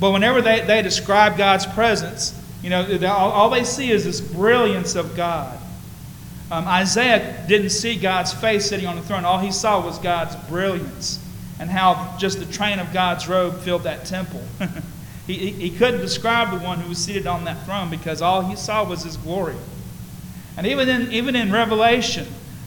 But 0.00 0.12
whenever 0.12 0.40
they, 0.42 0.60
they 0.62 0.82
describe 0.82 1.36
God's 1.36 1.66
presence, 1.66 2.38
you 2.62 2.70
know, 2.70 2.86
all, 3.06 3.30
all 3.30 3.50
they 3.50 3.64
see 3.64 3.90
is 3.90 4.04
this 4.04 4.20
brilliance 4.20 4.94
of 4.94 5.16
God. 5.16 5.58
Um, 6.50 6.66
Isaiah 6.68 7.44
didn't 7.48 7.70
see 7.70 7.96
God's 7.96 8.32
face 8.32 8.66
sitting 8.68 8.86
on 8.86 8.96
the 8.96 9.02
throne. 9.02 9.24
All 9.24 9.38
he 9.38 9.50
saw 9.50 9.84
was 9.84 9.98
God's 9.98 10.36
brilliance 10.48 11.20
and 11.58 11.68
how 11.68 12.16
just 12.18 12.38
the 12.38 12.52
train 12.52 12.78
of 12.78 12.92
God's 12.92 13.28
robe 13.28 13.58
filled 13.60 13.82
that 13.82 14.04
temple. 14.04 14.42
he, 15.26 15.34
he, 15.34 15.50
he 15.50 15.70
couldn't 15.70 16.00
describe 16.00 16.50
the 16.56 16.64
one 16.64 16.78
who 16.78 16.88
was 16.88 16.98
seated 16.98 17.26
on 17.26 17.44
that 17.44 17.64
throne 17.64 17.90
because 17.90 18.22
all 18.22 18.42
he 18.42 18.54
saw 18.54 18.84
was 18.84 19.02
his 19.02 19.16
glory. 19.16 19.56
And 20.56 20.66
even 20.66 20.88
in, 20.88 21.12
even 21.12 21.36
in 21.36 21.52
Revelation, 21.52 22.26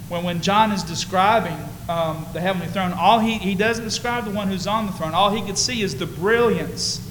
when, 0.10 0.24
when 0.24 0.41
John 0.41 0.72
is 0.72 0.84
describing 0.84 1.58
um, 1.88 2.25
the 2.34 2.39
heavenly 2.39 2.67
throne, 2.67 2.93
all 2.93 3.19
he, 3.19 3.38
he 3.38 3.55
doesn't 3.55 3.84
describe 3.84 4.25
the 4.25 4.31
one 4.31 4.48
who's 4.48 4.67
on 4.67 4.86
the 4.86 4.91
throne. 4.91 5.13
All 5.13 5.31
he 5.31 5.41
could 5.41 5.58
see 5.58 5.81
is 5.81 5.98
the 5.98 6.05
brilliance 6.05 7.05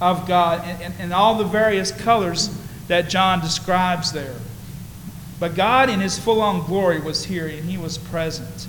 of 0.00 0.26
God 0.26 0.62
and, 0.64 0.82
and, 0.82 0.94
and 0.98 1.12
all 1.12 1.36
the 1.36 1.44
various 1.44 1.92
colors 1.92 2.50
that 2.88 3.08
John 3.08 3.40
describes 3.40 4.12
there. 4.12 4.36
But 5.40 5.54
God, 5.54 5.90
in 5.90 6.00
his 6.00 6.18
full 6.18 6.40
on 6.40 6.64
glory, 6.66 7.00
was 7.00 7.24
here 7.24 7.46
and 7.46 7.68
he 7.68 7.76
was 7.76 7.98
present. 7.98 8.68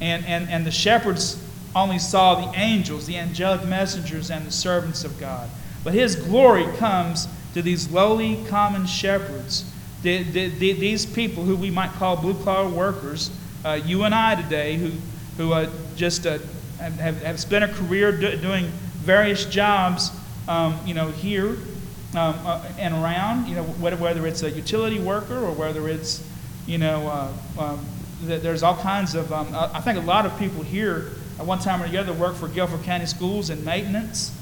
And, 0.00 0.24
and, 0.24 0.48
and 0.48 0.66
the 0.66 0.70
shepherds 0.70 1.42
only 1.76 1.98
saw 1.98 2.34
the 2.34 2.58
angels, 2.58 3.06
the 3.06 3.16
angelic 3.16 3.64
messengers, 3.64 4.30
and 4.30 4.46
the 4.46 4.50
servants 4.50 5.04
of 5.04 5.18
God. 5.20 5.48
But 5.84 5.94
his 5.94 6.16
glory 6.16 6.66
comes 6.76 7.28
to 7.54 7.62
these 7.62 7.90
lowly, 7.90 8.42
common 8.48 8.86
shepherds, 8.86 9.69
the, 10.02 10.22
the, 10.22 10.48
the, 10.48 10.72
these 10.72 11.04
people 11.04 11.44
who 11.44 11.56
we 11.56 11.70
might 11.70 11.90
call 11.92 12.16
blue 12.16 12.34
collar 12.42 12.68
workers, 12.68 13.30
uh, 13.64 13.80
you 13.84 14.04
and 14.04 14.14
I 14.14 14.40
today, 14.40 14.76
who, 14.76 14.90
who 15.36 15.52
uh, 15.52 15.70
just 15.96 16.26
uh, 16.26 16.38
have, 16.78 17.22
have 17.22 17.40
spent 17.40 17.64
a 17.64 17.68
career 17.68 18.12
do, 18.12 18.36
doing 18.36 18.66
various 18.98 19.44
jobs, 19.44 20.10
um, 20.48 20.78
you 20.86 20.94
know, 20.94 21.08
here 21.08 21.50
um, 22.14 22.34
uh, 22.44 22.64
and 22.78 22.94
around, 22.94 23.46
you 23.46 23.54
know, 23.54 23.62
whether 23.62 23.96
whether 23.96 24.26
it's 24.26 24.42
a 24.42 24.50
utility 24.50 24.98
worker 24.98 25.38
or 25.38 25.52
whether 25.52 25.88
it's, 25.88 26.26
you 26.66 26.78
know, 26.78 27.06
uh, 27.08 27.62
um, 27.62 27.84
there's 28.22 28.62
all 28.62 28.76
kinds 28.76 29.14
of, 29.14 29.32
um, 29.32 29.48
I 29.54 29.80
think 29.80 29.98
a 29.98 30.02
lot 30.02 30.26
of 30.26 30.38
people 30.38 30.62
here 30.62 31.12
at 31.38 31.46
one 31.46 31.58
time 31.58 31.82
or 31.82 31.88
the 31.88 31.96
other 31.96 32.12
work 32.12 32.36
for 32.36 32.48
Guilford 32.48 32.82
County 32.82 33.06
Schools 33.06 33.48
and 33.48 33.64
maintenance 33.64 34.36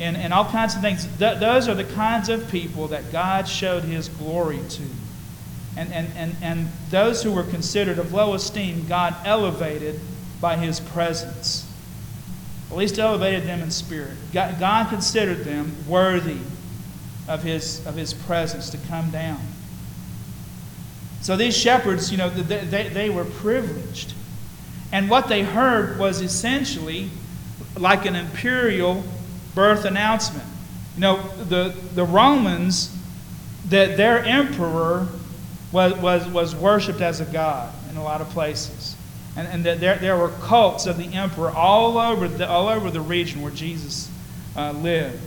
and, 0.00 0.16
and 0.16 0.32
all 0.32 0.44
kinds 0.44 0.74
of 0.74 0.80
things. 0.80 1.06
Th- 1.18 1.38
those 1.38 1.68
are 1.68 1.74
the 1.74 1.84
kinds 1.84 2.28
of 2.28 2.50
people 2.50 2.88
that 2.88 3.12
God 3.12 3.46
showed 3.48 3.84
his 3.84 4.08
glory 4.08 4.60
to. 4.70 4.82
And, 5.76 5.92
and, 5.92 6.08
and, 6.16 6.36
and 6.42 6.68
those 6.90 7.22
who 7.22 7.32
were 7.32 7.44
considered 7.44 7.98
of 7.98 8.12
low 8.12 8.34
esteem, 8.34 8.86
God 8.88 9.14
elevated 9.24 10.00
by 10.40 10.56
his 10.56 10.80
presence. 10.80 11.68
At 12.70 12.76
least 12.76 12.98
elevated 12.98 13.44
them 13.44 13.60
in 13.60 13.70
spirit. 13.70 14.16
God, 14.32 14.58
God 14.58 14.88
considered 14.88 15.44
them 15.44 15.74
worthy 15.86 16.38
of 17.28 17.42
his, 17.42 17.86
of 17.86 17.94
his 17.94 18.12
presence 18.12 18.70
to 18.70 18.78
come 18.88 19.10
down. 19.10 19.40
So 21.20 21.36
these 21.36 21.56
shepherds, 21.56 22.10
you 22.10 22.18
know, 22.18 22.28
they, 22.28 22.64
they, 22.64 22.88
they 22.88 23.10
were 23.10 23.24
privileged. 23.24 24.14
And 24.90 25.08
what 25.08 25.28
they 25.28 25.42
heard 25.42 25.98
was 25.98 26.20
essentially 26.20 27.10
like 27.78 28.04
an 28.04 28.16
imperial 28.16 29.04
birth 29.54 29.84
announcement. 29.84 30.46
You 30.94 31.00
know, 31.00 31.22
the, 31.48 31.74
the 31.94 32.04
Romans, 32.04 32.96
that 33.68 33.96
their 33.96 34.22
emperor 34.24 35.08
was, 35.70 35.94
was, 35.94 36.26
was 36.26 36.54
worshipped 36.54 37.00
as 37.00 37.20
a 37.20 37.24
god 37.24 37.72
in 37.90 37.96
a 37.96 38.02
lot 38.02 38.20
of 38.20 38.28
places. 38.30 38.96
And, 39.36 39.48
and 39.48 39.64
that 39.64 39.80
there, 39.80 39.96
there 39.96 40.16
were 40.16 40.28
cults 40.28 40.86
of 40.86 40.98
the 40.98 41.06
emperor 41.14 41.50
all 41.50 41.96
over 41.96 42.28
the, 42.28 42.46
all 42.46 42.68
over 42.68 42.90
the 42.90 43.00
region 43.00 43.40
where 43.40 43.52
Jesus 43.52 44.10
uh, 44.56 44.72
lived. 44.72 45.20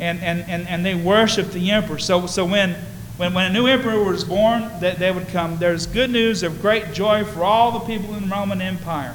And, 0.00 0.20
and, 0.20 0.40
and, 0.48 0.66
and 0.66 0.84
they 0.84 0.94
worshiped 0.94 1.52
the 1.52 1.70
emperor. 1.70 1.98
So, 1.98 2.26
so 2.26 2.46
when, 2.46 2.74
when, 3.18 3.34
when 3.34 3.50
a 3.50 3.52
new 3.52 3.66
emperor 3.66 4.02
was 4.02 4.24
born, 4.24 4.62
that 4.80 4.98
they 4.98 5.10
would 5.10 5.28
come. 5.28 5.58
There's 5.58 5.86
good 5.86 6.10
news 6.10 6.42
of 6.42 6.62
great 6.62 6.94
joy 6.94 7.24
for 7.24 7.44
all 7.44 7.72
the 7.72 7.80
people 7.80 8.14
in 8.14 8.28
the 8.28 8.34
Roman 8.34 8.62
Empire. 8.62 9.14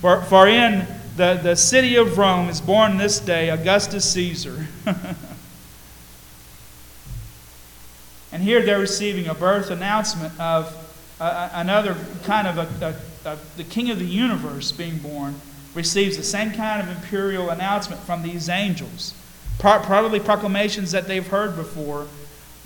For, 0.00 0.22
for 0.22 0.46
in 0.46 0.86
the, 1.16 1.38
the 1.42 1.54
city 1.54 1.96
of 1.96 2.18
Rome 2.18 2.48
is 2.48 2.60
born 2.60 2.96
this 2.96 3.20
day 3.20 3.50
Augustus 3.50 4.10
Caesar. 4.12 4.66
and 8.32 8.42
here 8.42 8.62
they're 8.62 8.80
receiving 8.80 9.28
a 9.28 9.34
birth 9.34 9.70
announcement 9.70 10.38
of 10.40 10.76
uh, 11.20 11.50
another 11.52 11.96
kind 12.24 12.48
of 12.48 12.58
a, 12.58 12.96
a, 13.24 13.30
a, 13.30 13.38
the 13.56 13.64
king 13.64 13.90
of 13.90 13.98
the 14.00 14.04
universe 14.04 14.72
being 14.72 14.98
born 14.98 15.40
receives 15.74 16.16
the 16.16 16.24
same 16.24 16.52
kind 16.52 16.82
of 16.82 16.96
imperial 16.96 17.50
announcement 17.50 18.00
from 18.02 18.22
these 18.22 18.48
angels. 18.48 19.14
Probably 19.58 20.18
proclamations 20.18 20.90
that 20.92 21.06
they've 21.06 21.26
heard 21.26 21.54
before, 21.54 22.08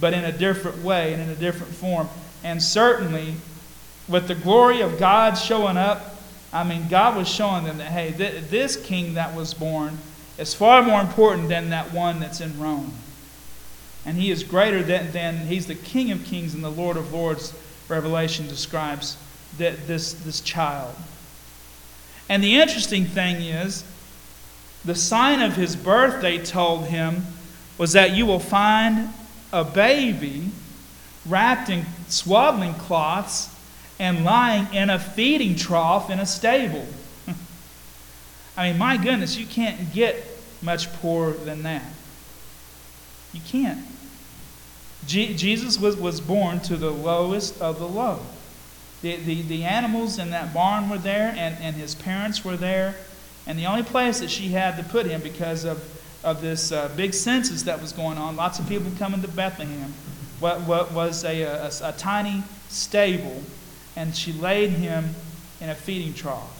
but 0.00 0.14
in 0.14 0.24
a 0.24 0.32
different 0.32 0.82
way 0.82 1.12
and 1.12 1.22
in 1.22 1.28
a 1.28 1.34
different 1.34 1.74
form. 1.74 2.08
And 2.42 2.62
certainly, 2.62 3.34
with 4.08 4.26
the 4.26 4.34
glory 4.34 4.80
of 4.80 4.98
God 4.98 5.34
showing 5.34 5.76
up 5.76 6.17
I 6.52 6.64
mean, 6.64 6.88
God 6.88 7.16
was 7.16 7.28
showing 7.28 7.64
them 7.64 7.78
that, 7.78 7.92
hey, 7.92 8.12
th- 8.12 8.44
this 8.44 8.76
king 8.76 9.14
that 9.14 9.34
was 9.34 9.52
born 9.54 9.98
is 10.38 10.54
far 10.54 10.82
more 10.82 11.00
important 11.00 11.48
than 11.48 11.70
that 11.70 11.92
one 11.92 12.20
that's 12.20 12.40
in 12.40 12.58
Rome. 12.58 12.94
And 14.06 14.16
he 14.16 14.30
is 14.30 14.44
greater 14.44 14.82
than, 14.82 15.10
than 15.12 15.46
he's 15.46 15.66
the 15.66 15.74
King 15.74 16.10
of 16.10 16.24
kings 16.24 16.54
and 16.54 16.64
the 16.64 16.70
Lord 16.70 16.96
of 16.96 17.12
lords, 17.12 17.52
Revelation 17.88 18.46
describes 18.46 19.16
that 19.58 19.86
this, 19.86 20.12
this 20.12 20.40
child. 20.40 20.94
And 22.28 22.42
the 22.42 22.60
interesting 22.60 23.04
thing 23.04 23.36
is, 23.36 23.84
the 24.84 24.94
sign 24.94 25.42
of 25.42 25.56
his 25.56 25.74
birth, 25.74 26.22
they 26.22 26.38
told 26.38 26.86
him, 26.86 27.24
was 27.76 27.92
that 27.92 28.14
you 28.14 28.26
will 28.26 28.40
find 28.40 29.10
a 29.52 29.64
baby 29.64 30.50
wrapped 31.26 31.68
in 31.68 31.84
swaddling 32.08 32.74
cloths 32.74 33.54
and 33.98 34.24
lying 34.24 34.72
in 34.72 34.90
a 34.90 34.98
feeding 34.98 35.56
trough 35.56 36.10
in 36.10 36.20
a 36.20 36.26
stable. 36.26 36.86
I 38.56 38.70
mean, 38.70 38.78
my 38.78 38.96
goodness, 38.96 39.36
you 39.36 39.46
can't 39.46 39.92
get 39.92 40.24
much 40.62 40.92
poorer 40.94 41.32
than 41.32 41.62
that. 41.64 41.84
You 43.32 43.40
can't. 43.46 43.84
Je- 45.06 45.34
Jesus 45.34 45.78
was, 45.78 45.96
was 45.96 46.20
born 46.20 46.60
to 46.60 46.76
the 46.76 46.90
lowest 46.90 47.60
of 47.60 47.78
the 47.78 47.88
low. 47.88 48.20
The, 49.02 49.16
the, 49.16 49.42
the 49.42 49.64
animals 49.64 50.18
in 50.18 50.30
that 50.30 50.52
barn 50.52 50.88
were 50.88 50.98
there, 50.98 51.34
and, 51.36 51.56
and 51.60 51.76
his 51.76 51.94
parents 51.94 52.44
were 52.44 52.56
there. 52.56 52.96
And 53.46 53.58
the 53.58 53.66
only 53.66 53.84
place 53.84 54.20
that 54.20 54.30
she 54.30 54.48
had 54.48 54.76
to 54.76 54.82
put 54.82 55.06
him 55.06 55.20
because 55.22 55.64
of, 55.64 55.82
of 56.24 56.40
this 56.40 56.72
uh, 56.72 56.90
big 56.96 57.14
census 57.14 57.62
that 57.62 57.80
was 57.80 57.92
going 57.92 58.18
on, 58.18 58.36
lots 58.36 58.58
of 58.58 58.68
people 58.68 58.90
coming 58.98 59.22
to 59.22 59.28
Bethlehem, 59.28 59.94
what, 60.40 60.60
what 60.62 60.92
was 60.92 61.24
a, 61.24 61.42
a, 61.42 61.70
a 61.82 61.92
tiny 61.92 62.42
stable 62.68 63.42
and 63.98 64.14
she 64.14 64.32
laid 64.32 64.70
him 64.70 65.12
in 65.60 65.68
a 65.70 65.74
feeding 65.74 66.14
trough. 66.14 66.54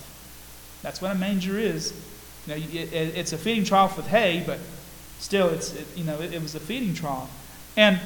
That's 0.83 1.01
what 1.01 1.13
a 1.13 1.15
manger 1.15 1.57
is. 1.57 1.93
You 2.47 2.55
know, 2.55 2.61
it, 2.61 2.75
it, 2.75 3.17
it's 3.17 3.33
a 3.33 3.39
feeding 3.39 3.63
trough 3.63 3.97
with 3.97 4.09
hay, 4.09 4.43
but 4.45 4.59
still, 5.21 5.49
it's 5.49 5.73
it, 5.73 5.87
you 5.95 6.03
know, 6.03 6.21
it, 6.21 6.43
was 6.43 6.57
a 6.57 6.61
feeding 6.61 6.95
trough. 6.95 7.31
And 7.77 8.01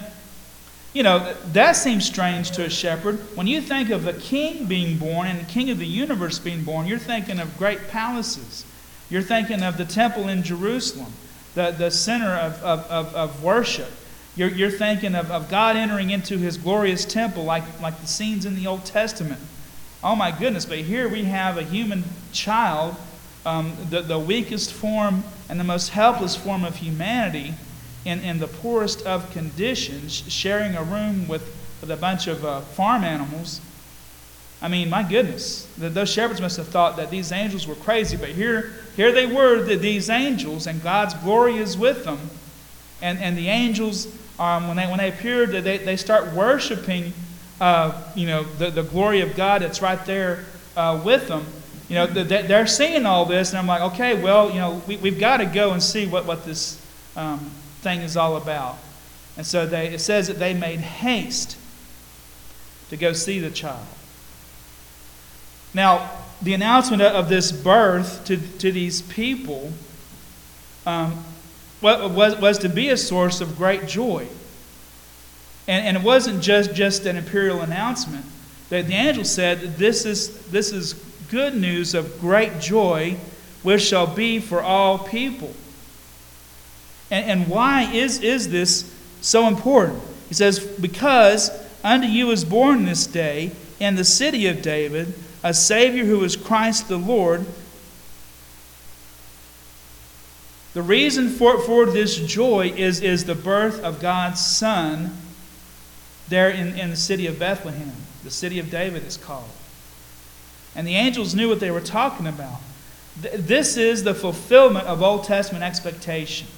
you 0.92 1.02
know 1.02 1.34
that 1.52 1.72
seems 1.72 2.04
strange 2.04 2.50
to 2.50 2.64
a 2.66 2.68
shepherd. 2.68 3.18
When 3.34 3.46
you 3.46 3.62
think 3.62 3.88
of 3.88 4.06
a 4.06 4.12
king 4.12 4.66
being 4.66 4.98
born 4.98 5.26
and 5.26 5.40
the 5.40 5.50
king 5.50 5.70
of 5.70 5.78
the 5.78 5.86
universe 5.86 6.38
being 6.38 6.62
born, 6.62 6.86
you're 6.86 6.98
thinking 6.98 7.40
of 7.40 7.56
great 7.56 7.88
palaces. 7.88 8.66
You're 9.08 9.22
thinking 9.22 9.62
of 9.62 9.78
the 9.78 9.86
temple 9.86 10.28
in 10.28 10.42
Jerusalem, 10.42 11.12
the, 11.54 11.70
the 11.70 11.90
center 11.90 12.32
of, 12.34 12.62
of, 12.62 12.80
of, 12.90 13.14
of 13.14 13.42
worship. 13.42 13.90
You're, 14.34 14.48
you're 14.48 14.70
thinking 14.70 15.14
of, 15.14 15.30
of 15.30 15.50
God 15.50 15.76
entering 15.76 16.10
into 16.10 16.38
his 16.38 16.56
glorious 16.56 17.04
temple 17.04 17.44
like, 17.44 17.64
like 17.80 18.00
the 18.00 18.06
scenes 18.06 18.46
in 18.46 18.56
the 18.56 18.66
Old 18.66 18.84
Testament. 18.84 19.40
Oh 20.02 20.16
my 20.16 20.30
goodness, 20.30 20.64
but 20.64 20.78
here 20.78 21.08
we 21.08 21.24
have 21.24 21.58
a 21.58 21.62
human 21.62 22.04
child, 22.32 22.96
um, 23.44 23.76
the, 23.90 24.00
the 24.00 24.18
weakest 24.18 24.72
form 24.72 25.22
and 25.48 25.60
the 25.60 25.64
most 25.64 25.90
helpless 25.90 26.34
form 26.34 26.64
of 26.64 26.76
humanity, 26.76 27.54
in, 28.04 28.20
in 28.20 28.38
the 28.38 28.48
poorest 28.48 29.06
of 29.06 29.30
conditions, 29.32 30.24
sharing 30.28 30.74
a 30.74 30.82
room 30.82 31.28
with, 31.28 31.42
with 31.80 31.90
a 31.90 31.96
bunch 31.96 32.26
of 32.26 32.44
uh, 32.44 32.60
farm 32.60 33.04
animals. 33.04 33.60
I 34.60 34.68
mean, 34.68 34.90
my 34.90 35.02
goodness, 35.02 35.66
the, 35.76 35.88
those 35.88 36.10
shepherds 36.10 36.40
must 36.40 36.56
have 36.56 36.68
thought 36.68 36.96
that 36.96 37.10
these 37.10 37.30
angels 37.32 37.66
were 37.66 37.74
crazy, 37.74 38.16
but 38.16 38.30
here, 38.30 38.72
here 38.96 39.12
they 39.12 39.26
were, 39.26 39.62
the, 39.62 39.76
these 39.76 40.08
angels, 40.08 40.66
and 40.66 40.82
God's 40.82 41.14
glory 41.14 41.58
is 41.58 41.76
with 41.76 42.04
them. 42.04 42.30
And, 43.00 43.18
and 43.18 43.36
the 43.36 43.48
angels, 43.48 44.06
um, 44.42 44.66
when, 44.66 44.76
they, 44.76 44.86
when 44.86 44.98
they 44.98 45.08
appeared, 45.08 45.50
they, 45.50 45.78
they 45.78 45.96
start 45.96 46.32
worshiping 46.32 47.12
uh, 47.60 48.02
you 48.16 48.26
know, 48.26 48.42
the, 48.42 48.70
the 48.70 48.82
glory 48.82 49.20
of 49.20 49.36
God 49.36 49.62
that's 49.62 49.80
right 49.80 50.04
there 50.04 50.44
uh, 50.76 51.00
with 51.04 51.28
them. 51.28 51.46
You 51.88 51.94
know, 51.94 52.06
they're 52.06 52.66
seeing 52.66 53.06
all 53.06 53.24
this, 53.24 53.50
and 53.50 53.58
I'm 53.58 53.68
like, 53.68 53.92
okay, 53.92 54.20
well, 54.20 54.50
you 54.50 54.56
know, 54.56 54.82
we, 54.88 54.96
we've 54.96 55.20
got 55.20 55.36
to 55.36 55.46
go 55.46 55.72
and 55.72 55.80
see 55.80 56.06
what, 56.06 56.26
what 56.26 56.44
this 56.44 56.84
um, 57.14 57.38
thing 57.82 58.00
is 58.00 58.16
all 58.16 58.36
about. 58.36 58.78
And 59.36 59.46
so 59.46 59.64
they, 59.64 59.94
it 59.94 60.00
says 60.00 60.26
that 60.26 60.40
they 60.40 60.54
made 60.54 60.80
haste 60.80 61.56
to 62.90 62.96
go 62.96 63.12
see 63.12 63.38
the 63.38 63.50
child. 63.50 63.86
Now, 65.72 66.10
the 66.40 66.54
announcement 66.54 67.00
of 67.02 67.28
this 67.28 67.52
birth 67.52 68.24
to, 68.24 68.36
to 68.58 68.72
these 68.72 69.02
people 69.02 69.70
um, 70.84 71.22
was, 71.82 72.36
was 72.36 72.58
to 72.58 72.68
be 72.68 72.90
a 72.90 72.96
source 72.96 73.40
of 73.40 73.56
great 73.56 73.86
joy. 73.86 74.28
And, 75.68 75.86
and 75.86 75.96
it 75.96 76.02
wasn't 76.02 76.42
just, 76.42 76.74
just 76.74 77.06
an 77.06 77.16
imperial 77.16 77.60
announcement. 77.60 78.24
The, 78.68 78.82
the 78.82 78.94
angel 78.94 79.24
said, 79.24 79.76
this 79.76 80.04
is, 80.04 80.46
this 80.46 80.72
is 80.72 80.94
good 81.30 81.54
news 81.54 81.94
of 81.94 82.20
great 82.20 82.60
joy, 82.60 83.16
which 83.62 83.82
shall 83.82 84.06
be 84.06 84.38
for 84.38 84.60
all 84.62 84.98
people. 84.98 85.54
And, 87.10 87.40
and 87.40 87.48
why 87.48 87.82
is, 87.92 88.20
is 88.20 88.48
this 88.48 88.92
so 89.20 89.46
important? 89.46 90.00
He 90.28 90.34
says, 90.34 90.58
Because 90.58 91.50
unto 91.84 92.06
you 92.06 92.30
is 92.30 92.44
born 92.44 92.84
this 92.84 93.06
day 93.06 93.52
in 93.78 93.96
the 93.96 94.04
city 94.04 94.46
of 94.46 94.62
David 94.62 95.14
a 95.44 95.52
Savior 95.52 96.04
who 96.04 96.22
is 96.24 96.36
Christ 96.36 96.88
the 96.88 96.96
Lord. 96.96 97.44
The 100.74 100.82
reason 100.82 101.28
for, 101.28 101.58
for 101.60 101.86
this 101.86 102.16
joy 102.16 102.72
is, 102.74 103.00
is 103.00 103.24
the 103.24 103.34
birth 103.34 103.82
of 103.82 104.00
God's 104.00 104.44
Son 104.44 105.16
there 106.28 106.48
in, 106.48 106.78
in 106.78 106.90
the 106.90 106.96
city 106.96 107.26
of 107.26 107.38
Bethlehem. 107.38 107.92
The 108.24 108.30
city 108.30 108.58
of 108.58 108.70
David 108.70 109.04
is 109.04 109.18
called. 109.18 109.50
And 110.74 110.86
the 110.86 110.94
angels 110.94 111.34
knew 111.34 111.48
what 111.48 111.60
they 111.60 111.70
were 111.70 111.82
talking 111.82 112.26
about. 112.26 112.60
This 113.20 113.76
is 113.76 114.04
the 114.04 114.14
fulfillment 114.14 114.86
of 114.86 115.02
Old 115.02 115.24
Testament 115.24 115.62
expectation. 115.62 116.48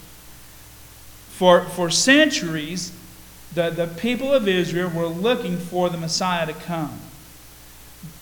For, 1.30 1.64
for 1.64 1.90
centuries, 1.90 2.92
the, 3.52 3.70
the 3.70 3.88
people 3.88 4.32
of 4.32 4.46
Israel 4.46 4.90
were 4.90 5.08
looking 5.08 5.56
for 5.56 5.90
the 5.90 5.98
Messiah 5.98 6.46
to 6.46 6.52
come. 6.52 7.00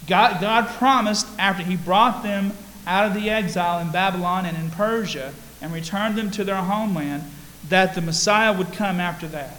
God, 0.06 0.40
God 0.40 0.68
promised 0.78 1.26
after 1.38 1.62
He 1.62 1.76
brought 1.76 2.22
them 2.22 2.52
out 2.86 3.06
of 3.06 3.14
the 3.14 3.28
exile 3.28 3.78
in 3.80 3.92
Babylon 3.92 4.46
and 4.46 4.56
in 4.56 4.70
Persia 4.70 5.34
and 5.62 5.72
returned 5.72 6.16
them 6.16 6.30
to 6.32 6.44
their 6.44 6.56
homeland 6.56 7.22
that 7.68 7.94
the 7.94 8.00
Messiah 8.00 8.52
would 8.56 8.72
come 8.72 9.00
after 9.00 9.26
that. 9.28 9.56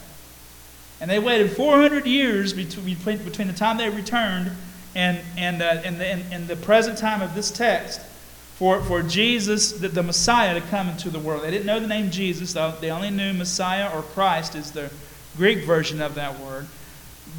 And 1.02 1.10
they 1.10 1.20
waited 1.20 1.52
400 1.52 2.06
years 2.06 2.54
between, 2.54 3.18
between 3.24 3.48
the 3.48 3.54
time 3.54 3.78
they 3.78 3.90
returned 3.90 4.52
and, 4.96 5.20
and, 5.38 5.62
uh, 5.62 5.82
and, 5.84 6.00
the, 6.00 6.06
and, 6.06 6.34
and 6.34 6.48
the 6.48 6.56
present 6.56 6.98
time 6.98 7.22
of 7.22 7.34
this 7.36 7.50
text 7.50 8.00
for, 8.56 8.82
for 8.84 9.02
Jesus, 9.02 9.74
the, 9.74 9.88
the 9.88 10.04
Messiah, 10.04 10.54
to 10.54 10.66
come 10.68 10.90
into 10.90 11.10
the 11.10 11.20
world. 11.20 11.44
They 11.44 11.52
didn't 11.52 11.66
know 11.66 11.80
the 11.80 11.88
name 11.88 12.12
Jesus, 12.12 12.54
though. 12.54 12.74
They 12.80 12.92
only 12.92 13.10
knew 13.10 13.34
Messiah 13.34 13.90
or 13.94 14.04
Christ 14.04 14.56
is 14.56 14.72
the 14.72 14.92
Greek 15.36 15.66
version 15.66 16.02
of 16.02 16.16
that 16.16 16.40
word. 16.40 16.68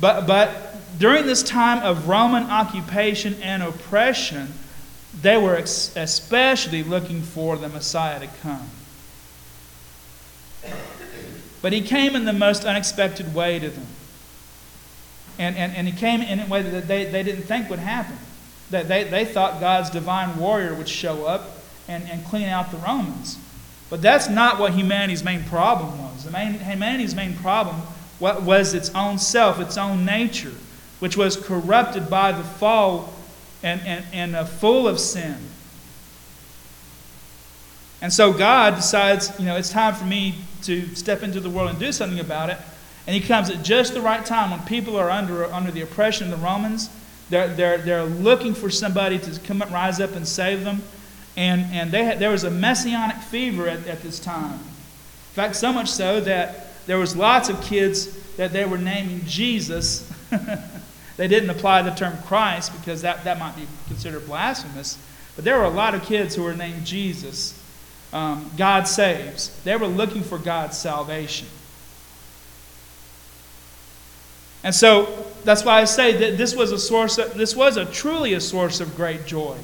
But, 0.00 0.26
but 0.26 0.76
during 0.98 1.26
this 1.26 1.42
time 1.42 1.82
of 1.82 2.08
Roman 2.08 2.44
occupation 2.44 3.40
and 3.42 3.62
oppression, 3.62 4.52
they 5.22 5.36
were 5.36 5.56
especially 5.56 6.82
looking 6.82 7.22
for 7.22 7.56
the 7.56 7.68
Messiah 7.68 8.20
to 8.20 8.26
come. 8.42 8.70
But 11.62 11.72
he 11.72 11.80
came 11.80 12.14
in 12.14 12.24
the 12.24 12.32
most 12.32 12.64
unexpected 12.64 13.34
way 13.34 13.58
to 13.58 13.70
them. 13.70 13.86
And, 15.38 15.56
and, 15.56 15.74
and 15.74 15.88
he 15.88 15.98
came 15.98 16.20
in 16.20 16.40
a 16.40 16.46
way 16.46 16.62
that 16.62 16.86
they, 16.86 17.06
they 17.06 17.22
didn't 17.22 17.44
think 17.44 17.70
would 17.70 17.78
happen. 17.78 18.18
That 18.70 18.86
they, 18.88 19.04
they 19.04 19.24
thought 19.24 19.60
God's 19.60 19.90
divine 19.90 20.36
warrior 20.36 20.74
would 20.74 20.88
show 20.88 21.24
up 21.24 21.58
and, 21.88 22.08
and 22.08 22.24
clean 22.26 22.48
out 22.48 22.70
the 22.70 22.76
Romans. 22.78 23.38
But 23.90 24.02
that's 24.02 24.28
not 24.28 24.58
what 24.58 24.74
humanity's 24.74 25.24
main 25.24 25.44
problem 25.44 25.98
was. 26.02 26.24
The 26.24 26.30
main, 26.30 26.54
humanity's 26.54 27.14
main 27.14 27.34
problem 27.36 27.80
was 28.20 28.74
its 28.74 28.94
own 28.94 29.18
self, 29.18 29.60
its 29.60 29.76
own 29.76 30.04
nature, 30.04 30.52
which 31.00 31.16
was 31.16 31.36
corrupted 31.36 32.08
by 32.08 32.32
the 32.32 32.44
fall 32.44 33.12
and, 33.64 33.80
and, 33.80 34.04
and 34.12 34.36
uh, 34.36 34.44
full 34.44 34.86
of 34.86 35.00
sin. 35.00 35.36
And 38.02 38.12
so 38.12 38.34
God 38.34 38.76
decides, 38.76 39.36
you 39.40 39.46
know, 39.46 39.56
it's 39.56 39.70
time 39.70 39.94
for 39.94 40.04
me 40.04 40.34
to 40.64 40.94
step 40.94 41.22
into 41.22 41.40
the 41.40 41.48
world 41.48 41.70
and 41.70 41.78
do 41.78 41.90
something 41.90 42.20
about 42.20 42.50
it. 42.50 42.58
And 43.06 43.14
he 43.16 43.26
comes 43.26 43.48
at 43.48 43.64
just 43.64 43.94
the 43.94 44.02
right 44.02 44.24
time 44.24 44.50
when 44.50 44.60
people 44.60 44.96
are 44.96 45.10
under, 45.10 45.46
under 45.46 45.70
the 45.70 45.80
oppression 45.80 46.30
of 46.30 46.38
the 46.38 46.44
Romans. 46.44 46.90
They're, 47.30 47.48
they're, 47.48 47.78
they're 47.78 48.04
looking 48.04 48.52
for 48.52 48.68
somebody 48.68 49.18
to 49.18 49.40
come 49.40 49.62
up, 49.62 49.70
rise 49.70 50.00
up 50.00 50.14
and 50.14 50.28
save 50.28 50.64
them. 50.64 50.82
And, 51.34 51.62
and 51.72 51.90
they 51.90 52.04
had, 52.04 52.18
there 52.18 52.30
was 52.30 52.44
a 52.44 52.50
messianic 52.50 53.16
fever 53.16 53.66
at, 53.66 53.86
at 53.86 54.02
this 54.02 54.20
time. 54.20 54.52
In 54.52 55.34
fact, 55.34 55.56
so 55.56 55.72
much 55.72 55.90
so 55.90 56.20
that 56.20 56.84
there 56.86 56.98
was 56.98 57.16
lots 57.16 57.48
of 57.48 57.60
kids 57.62 58.14
that 58.36 58.52
they 58.52 58.66
were 58.66 58.78
naming 58.78 59.24
Jesus. 59.24 60.10
they 61.16 61.28
didn't 61.28 61.50
apply 61.50 61.82
the 61.82 61.90
term 61.90 62.18
Christ 62.26 62.72
because 62.78 63.02
that, 63.02 63.24
that 63.24 63.38
might 63.38 63.56
be 63.56 63.66
considered 63.86 64.26
blasphemous. 64.26 64.98
But 65.36 65.44
there 65.44 65.58
were 65.58 65.64
a 65.64 65.70
lot 65.70 65.94
of 65.94 66.02
kids 66.02 66.34
who 66.34 66.42
were 66.42 66.54
named 66.54 66.84
Jesus 66.84 67.60
um, 68.12 68.48
God 68.56 68.86
saves. 68.86 69.48
They 69.64 69.76
were 69.76 69.88
looking 69.88 70.22
for 70.22 70.38
God's 70.38 70.78
salvation. 70.78 71.48
And 74.62 74.74
so 74.74 75.26
that's 75.44 75.64
why 75.64 75.80
I 75.80 75.84
say 75.84 76.12
that 76.12 76.38
this 76.38 76.54
was 76.54 76.70
a 76.70 76.78
source 76.78 77.18
of, 77.18 77.34
this 77.34 77.56
was 77.56 77.76
a 77.76 77.84
truly 77.84 78.32
a 78.34 78.40
source 78.40 78.80
of 78.80 78.94
great 78.96 79.26
joy. 79.26 79.58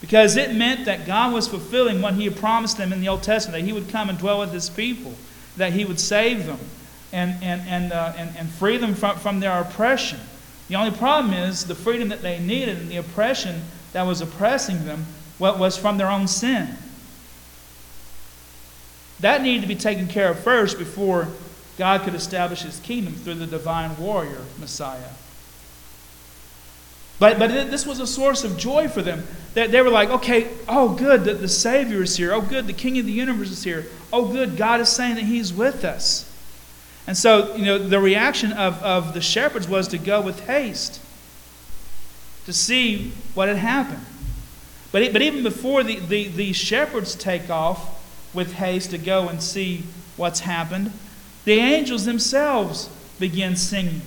Because 0.00 0.36
it 0.36 0.54
meant 0.54 0.84
that 0.84 1.04
God 1.04 1.34
was 1.34 1.48
fulfilling 1.48 2.00
what 2.00 2.14
he 2.14 2.24
had 2.24 2.36
promised 2.36 2.78
them 2.78 2.92
in 2.92 3.00
the 3.00 3.08
Old 3.08 3.24
Testament, 3.24 3.60
that 3.60 3.66
he 3.66 3.72
would 3.72 3.88
come 3.88 4.08
and 4.08 4.16
dwell 4.16 4.38
with 4.38 4.52
his 4.52 4.70
people, 4.70 5.14
that 5.56 5.72
he 5.72 5.84
would 5.84 5.98
save 5.98 6.46
them 6.46 6.60
and, 7.12 7.42
and, 7.42 7.62
and, 7.68 7.92
uh, 7.92 8.12
and, 8.16 8.36
and 8.36 8.48
free 8.48 8.76
them 8.76 8.94
from, 8.94 9.18
from 9.18 9.40
their 9.40 9.60
oppression. 9.60 10.20
The 10.68 10.74
only 10.74 10.96
problem 10.96 11.32
is 11.34 11.66
the 11.66 11.74
freedom 11.74 12.08
that 12.08 12.22
they 12.22 12.38
needed 12.38 12.78
and 12.78 12.90
the 12.90 12.98
oppression 12.98 13.62
that 13.92 14.02
was 14.02 14.20
oppressing 14.20 14.84
them 14.84 15.06
what 15.38 15.58
was 15.58 15.76
from 15.76 15.98
their 15.98 16.10
own 16.10 16.28
sin. 16.28 16.68
That 19.20 19.42
needed 19.42 19.62
to 19.62 19.68
be 19.68 19.74
taken 19.74 20.06
care 20.06 20.30
of 20.30 20.38
first 20.40 20.78
before 20.78 21.28
God 21.78 22.02
could 22.02 22.14
establish 22.14 22.62
his 22.62 22.80
kingdom 22.80 23.14
through 23.14 23.34
the 23.34 23.46
divine 23.46 23.96
warrior, 23.96 24.42
Messiah. 24.58 25.10
But, 27.18 27.38
but 27.38 27.48
this 27.48 27.84
was 27.84 27.98
a 27.98 28.06
source 28.06 28.44
of 28.44 28.56
joy 28.56 28.88
for 28.88 29.02
them. 29.02 29.26
That 29.54 29.72
they 29.72 29.82
were 29.82 29.90
like, 29.90 30.10
okay, 30.10 30.48
oh, 30.68 30.94
good, 30.94 31.24
the, 31.24 31.34
the 31.34 31.48
Savior 31.48 32.02
is 32.02 32.16
here. 32.16 32.32
Oh, 32.32 32.40
good, 32.40 32.66
the 32.66 32.72
King 32.72 32.98
of 32.98 33.06
the 33.06 33.12
universe 33.12 33.50
is 33.50 33.64
here. 33.64 33.86
Oh, 34.12 34.30
good, 34.30 34.56
God 34.56 34.80
is 34.80 34.88
saying 34.88 35.16
that 35.16 35.24
He's 35.24 35.52
with 35.52 35.84
us. 35.84 36.27
And 37.08 37.16
so, 37.16 37.56
you 37.56 37.64
know, 37.64 37.78
the 37.78 37.98
reaction 37.98 38.52
of, 38.52 38.82
of 38.82 39.14
the 39.14 39.22
shepherds 39.22 39.66
was 39.66 39.88
to 39.88 39.98
go 39.98 40.20
with 40.20 40.46
haste 40.46 41.00
to 42.44 42.52
see 42.52 43.12
what 43.32 43.48
had 43.48 43.56
happened. 43.56 44.04
But, 44.92 45.14
but 45.14 45.22
even 45.22 45.42
before 45.42 45.82
the, 45.82 46.00
the, 46.00 46.28
the 46.28 46.52
shepherds 46.52 47.14
take 47.14 47.48
off 47.48 47.98
with 48.34 48.52
haste 48.52 48.90
to 48.90 48.98
go 48.98 49.28
and 49.28 49.42
see 49.42 49.84
what's 50.18 50.40
happened, 50.40 50.92
the 51.46 51.54
angels 51.54 52.04
themselves 52.04 52.90
begin 53.18 53.56
singing. 53.56 54.02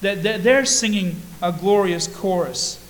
They're 0.00 0.64
singing 0.64 1.22
a 1.40 1.52
glorious 1.52 2.08
chorus. 2.08 2.84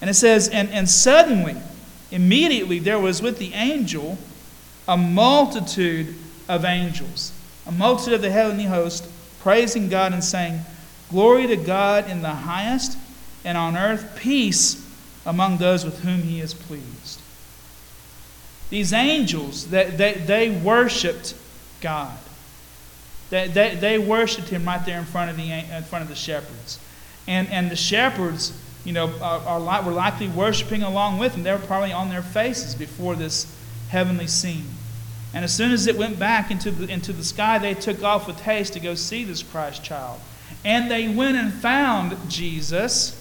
And 0.00 0.08
it 0.08 0.14
says, 0.14 0.48
and, 0.48 0.70
and 0.70 0.88
suddenly, 0.88 1.56
immediately, 2.10 2.78
there 2.78 2.98
was 2.98 3.20
with 3.20 3.38
the 3.38 3.52
angel 3.52 4.16
a 4.88 4.96
multitude 4.96 6.14
of 6.48 6.64
angels, 6.64 7.32
a 7.66 7.72
multitude 7.72 8.14
of 8.14 8.22
the 8.22 8.30
heavenly 8.30 8.64
host, 8.64 9.08
praising 9.40 9.88
God 9.88 10.12
and 10.12 10.22
saying, 10.22 10.60
Glory 11.10 11.46
to 11.46 11.56
God 11.56 12.08
in 12.08 12.22
the 12.22 12.30
highest, 12.30 12.96
and 13.44 13.58
on 13.58 13.76
earth 13.76 14.16
peace 14.16 14.88
among 15.26 15.58
those 15.58 15.84
with 15.84 16.00
whom 16.00 16.22
he 16.22 16.40
is 16.40 16.54
pleased. 16.54 17.20
These 18.70 18.92
angels, 18.92 19.68
they, 19.68 19.90
they, 19.90 20.14
they 20.14 20.50
worshiped 20.50 21.34
God. 21.80 22.16
They, 23.28 23.48
they, 23.48 23.74
they 23.74 23.98
worshiped 23.98 24.48
him 24.48 24.64
right 24.64 24.84
there 24.84 24.98
in 24.98 25.04
front 25.04 25.30
of 25.30 25.36
the, 25.36 25.50
in 25.50 25.82
front 25.84 26.02
of 26.02 26.08
the 26.08 26.14
shepherds. 26.14 26.78
And, 27.26 27.48
and 27.48 27.70
the 27.70 27.76
shepherds, 27.76 28.58
you 28.84 28.92
know, 28.92 29.12
are, 29.20 29.40
are, 29.40 29.82
were 29.82 29.92
likely 29.92 30.28
worshiping 30.28 30.82
along 30.82 31.18
with 31.18 31.34
him. 31.34 31.42
They 31.42 31.52
were 31.52 31.58
probably 31.58 31.92
on 31.92 32.08
their 32.08 32.22
faces 32.22 32.74
before 32.74 33.14
this 33.14 33.54
heavenly 33.90 34.26
scene. 34.26 34.66
And 35.34 35.44
as 35.44 35.54
soon 35.54 35.72
as 35.72 35.86
it 35.86 35.96
went 35.96 36.18
back 36.18 36.50
into 36.50 36.70
the, 36.70 36.92
into 36.92 37.12
the 37.12 37.24
sky, 37.24 37.58
they 37.58 37.74
took 37.74 38.02
off 38.02 38.26
with 38.26 38.40
haste 38.40 38.74
to 38.74 38.80
go 38.80 38.94
see 38.94 39.24
this 39.24 39.42
Christ 39.42 39.82
child. 39.82 40.20
And 40.64 40.90
they 40.90 41.08
went 41.08 41.36
and 41.36 41.52
found 41.52 42.16
Jesus. 42.28 43.18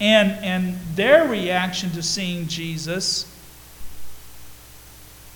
And, 0.00 0.32
and 0.44 0.78
their 0.94 1.26
reaction 1.26 1.90
to 1.92 2.02
seeing 2.02 2.46
Jesus 2.46 3.32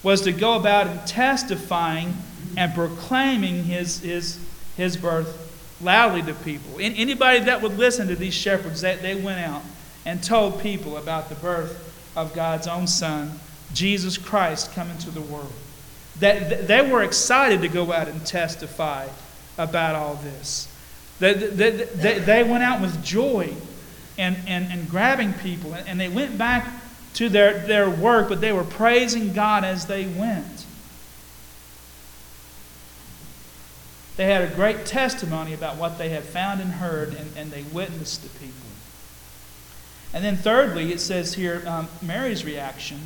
was 0.03 0.23
to 0.23 0.33
go 0.33 0.55
about 0.55 0.87
and 0.87 1.07
testifying 1.07 2.15
and 2.57 2.75
proclaiming 2.75 3.65
his, 3.65 4.01
his, 4.01 4.39
his 4.77 4.97
birth 4.97 5.47
loudly 5.81 6.23
to 6.23 6.35
people. 6.35 6.73
Anybody 6.79 7.41
that 7.41 7.63
would 7.63 7.79
listen 7.79 8.09
to 8.09 8.17
these 8.17 8.35
shepherds, 8.35 8.81
they, 8.81 8.97
they 8.97 9.15
went 9.15 9.41
out 9.41 9.63
and 10.05 10.23
told 10.23 10.61
people 10.61 10.97
about 10.97 11.29
the 11.29 11.35
birth 11.37 11.87
of 12.17 12.35
God's 12.35 12.67
own 12.67 12.87
Son, 12.87 13.39
Jesus 13.75 14.19
Christ, 14.19 14.73
coming 14.75 14.99
to 14.99 15.11
the 15.11 15.21
world. 15.21 15.53
That 16.19 16.67
they 16.67 16.89
were 16.89 17.03
excited 17.03 17.63
to 17.63 17.69
go 17.69 17.93
out 17.93 18.09
and 18.09 18.25
testify 18.27 19.09
about 19.57 19.95
all 19.95 20.15
this. 20.17 20.69
They, 21.19 21.35
they, 21.35 21.71
they, 21.71 22.19
they 22.19 22.43
went 22.43 22.63
out 22.63 22.81
with 22.81 23.05
joy 23.05 23.55
and, 24.19 24.37
and, 24.47 24.71
and 24.71 24.89
grabbing 24.89 25.35
people, 25.35 25.75
and 25.75 26.01
they 26.01 26.09
went 26.09 26.37
back 26.37 26.67
to 27.15 27.29
their, 27.29 27.67
their 27.67 27.89
work, 27.91 28.29
but 28.29 28.41
they 28.41 28.53
were 28.53 28.65
praising 28.65 29.33
God 29.33 29.65
as 29.65 29.87
they 29.87 30.07
went. 30.07 30.67
They 34.17 34.27
had 34.27 34.43
a 34.43 34.55
great 34.55 34.85
testimony 34.85 35.55
about 35.55 35.77
what 35.77 35.97
they 35.97 36.11
had 36.11 36.25
found 36.25 36.61
and 36.61 36.73
heard, 36.73 37.15
and, 37.15 37.31
and 37.37 37.51
they 37.51 37.63
witnessed 37.63 38.23
to 38.23 38.29
people. 38.39 38.55
And 40.13 40.25
then, 40.25 40.37
thirdly, 40.37 40.93
it 40.93 41.01
says 41.01 41.35
here 41.35 41.63
um, 41.67 41.89
Mary's 42.03 42.45
reaction 42.45 43.01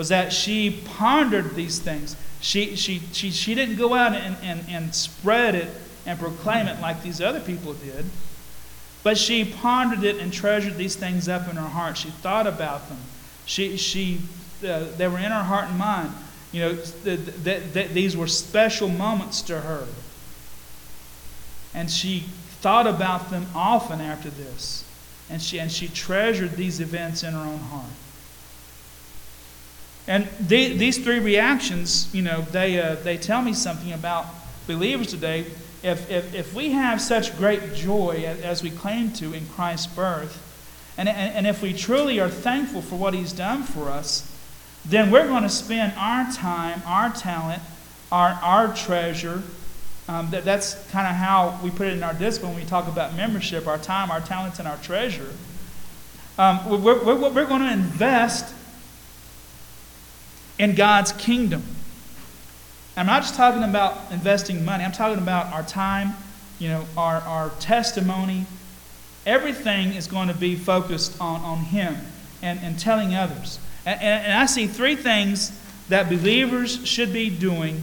was 0.00 0.08
that 0.08 0.32
she 0.32 0.70
pondered 0.86 1.54
these 1.54 1.78
things. 1.78 2.16
She, 2.40 2.74
she, 2.74 3.02
she, 3.12 3.30
she 3.30 3.54
didn't 3.54 3.76
go 3.76 3.92
out 3.92 4.14
and, 4.14 4.34
and, 4.42 4.64
and 4.66 4.94
spread 4.94 5.54
it 5.54 5.68
and 6.06 6.18
proclaim 6.18 6.68
it 6.68 6.80
like 6.80 7.02
these 7.02 7.20
other 7.20 7.38
people 7.38 7.74
did, 7.74 8.06
but 9.02 9.18
she 9.18 9.44
pondered 9.44 10.02
it 10.02 10.16
and 10.16 10.32
treasured 10.32 10.78
these 10.78 10.96
things 10.96 11.28
up 11.28 11.50
in 11.50 11.56
her 11.56 11.68
heart. 11.68 11.98
She 11.98 12.08
thought 12.08 12.46
about 12.46 12.88
them. 12.88 12.96
She, 13.44 13.76
she, 13.76 14.22
uh, 14.66 14.86
they 14.96 15.06
were 15.06 15.18
in 15.18 15.32
her 15.32 15.42
heart 15.42 15.68
and 15.68 15.78
mind. 15.78 16.14
You 16.50 16.62
know, 16.62 16.74
the, 16.76 17.16
the, 17.16 17.58
the, 17.58 17.82
these 17.88 18.16
were 18.16 18.26
special 18.26 18.88
moments 18.88 19.42
to 19.42 19.60
her. 19.60 19.86
And 21.74 21.90
she 21.90 22.20
thought 22.62 22.86
about 22.86 23.28
them 23.28 23.48
often 23.54 24.00
after 24.00 24.30
this. 24.30 24.82
And 25.28 25.42
she, 25.42 25.60
and 25.60 25.70
she 25.70 25.88
treasured 25.88 26.52
these 26.52 26.80
events 26.80 27.22
in 27.22 27.34
her 27.34 27.40
own 27.40 27.58
heart. 27.58 27.84
And 30.06 30.28
these 30.40 30.98
three 30.98 31.18
reactions, 31.18 32.12
you 32.14 32.22
know, 32.22 32.42
they, 32.42 32.80
uh, 32.80 32.96
they 32.96 33.16
tell 33.16 33.42
me 33.42 33.52
something 33.52 33.92
about 33.92 34.26
believers 34.66 35.08
today. 35.08 35.46
If, 35.82 36.10
if, 36.10 36.34
if 36.34 36.54
we 36.54 36.70
have 36.72 37.00
such 37.00 37.36
great 37.36 37.74
joy 37.74 38.24
as 38.42 38.62
we 38.62 38.70
claim 38.70 39.12
to 39.14 39.32
in 39.32 39.46
Christ's 39.48 39.86
birth, 39.86 40.46
and, 40.98 41.08
and, 41.08 41.34
and 41.34 41.46
if 41.46 41.62
we 41.62 41.72
truly 41.72 42.20
are 42.20 42.28
thankful 42.28 42.82
for 42.82 42.96
what 42.96 43.14
He's 43.14 43.32
done 43.32 43.62
for 43.62 43.88
us, 43.88 44.26
then 44.84 45.10
we're 45.10 45.26
going 45.26 45.42
to 45.42 45.48
spend 45.48 45.92
our 45.96 46.30
time, 46.32 46.82
our 46.86 47.10
talent, 47.10 47.62
our, 48.10 48.38
our 48.42 48.74
treasure. 48.74 49.42
Um, 50.08 50.30
that, 50.30 50.44
that's 50.44 50.74
kind 50.90 51.06
of 51.06 51.14
how 51.14 51.60
we 51.62 51.70
put 51.70 51.86
it 51.86 51.92
in 51.92 52.02
our 52.02 52.14
discipline 52.14 52.54
when 52.54 52.62
we 52.62 52.68
talk 52.68 52.88
about 52.88 53.14
membership 53.14 53.66
our 53.66 53.78
time, 53.78 54.10
our 54.10 54.20
talents, 54.20 54.58
and 54.58 54.66
our 54.66 54.78
treasure. 54.78 55.30
Um, 56.36 56.68
we're, 56.68 57.04
we're, 57.04 57.30
we're 57.30 57.46
going 57.46 57.60
to 57.60 57.72
invest 57.72 58.54
in 60.60 60.74
God's 60.74 61.12
kingdom. 61.12 61.62
I'm 62.94 63.06
not 63.06 63.22
just 63.22 63.34
talking 63.34 63.62
about 63.62 64.12
investing 64.12 64.62
money, 64.62 64.84
I'm 64.84 64.92
talking 64.92 65.22
about 65.22 65.50
our 65.54 65.62
time, 65.62 66.12
you 66.58 66.68
know, 66.68 66.84
our, 66.98 67.16
our 67.22 67.48
testimony. 67.60 68.44
Everything 69.24 69.94
is 69.94 70.06
going 70.06 70.28
to 70.28 70.34
be 70.34 70.56
focused 70.56 71.18
on, 71.18 71.40
on 71.40 71.58
Him 71.60 71.96
and, 72.42 72.60
and 72.62 72.78
telling 72.78 73.14
others. 73.14 73.58
And, 73.86 74.02
and, 74.02 74.32
I 74.34 74.44
see 74.44 74.66
three 74.66 74.96
things 74.96 75.58
that 75.88 76.10
believers 76.10 76.86
should 76.86 77.10
be 77.10 77.30
doing 77.30 77.82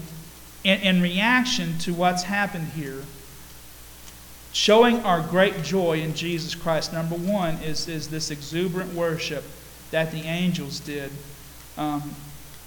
in, 0.63 0.79
in 0.81 1.01
reaction 1.01 1.79
to 1.79 1.95
what's 1.95 2.23
happened 2.23 2.67
here. 2.75 3.03
Showing 4.53 4.99
our 4.99 5.21
great 5.21 5.63
joy 5.63 6.01
in 6.01 6.13
Jesus 6.13 6.53
Christ. 6.53 6.93
Number 6.93 7.15
one 7.15 7.55
is, 7.55 7.87
is 7.87 8.07
this 8.07 8.29
exuberant 8.29 8.93
worship 8.93 9.43
that 9.89 10.11
the 10.11 10.21
angels 10.21 10.79
did 10.79 11.11
um, 11.75 12.15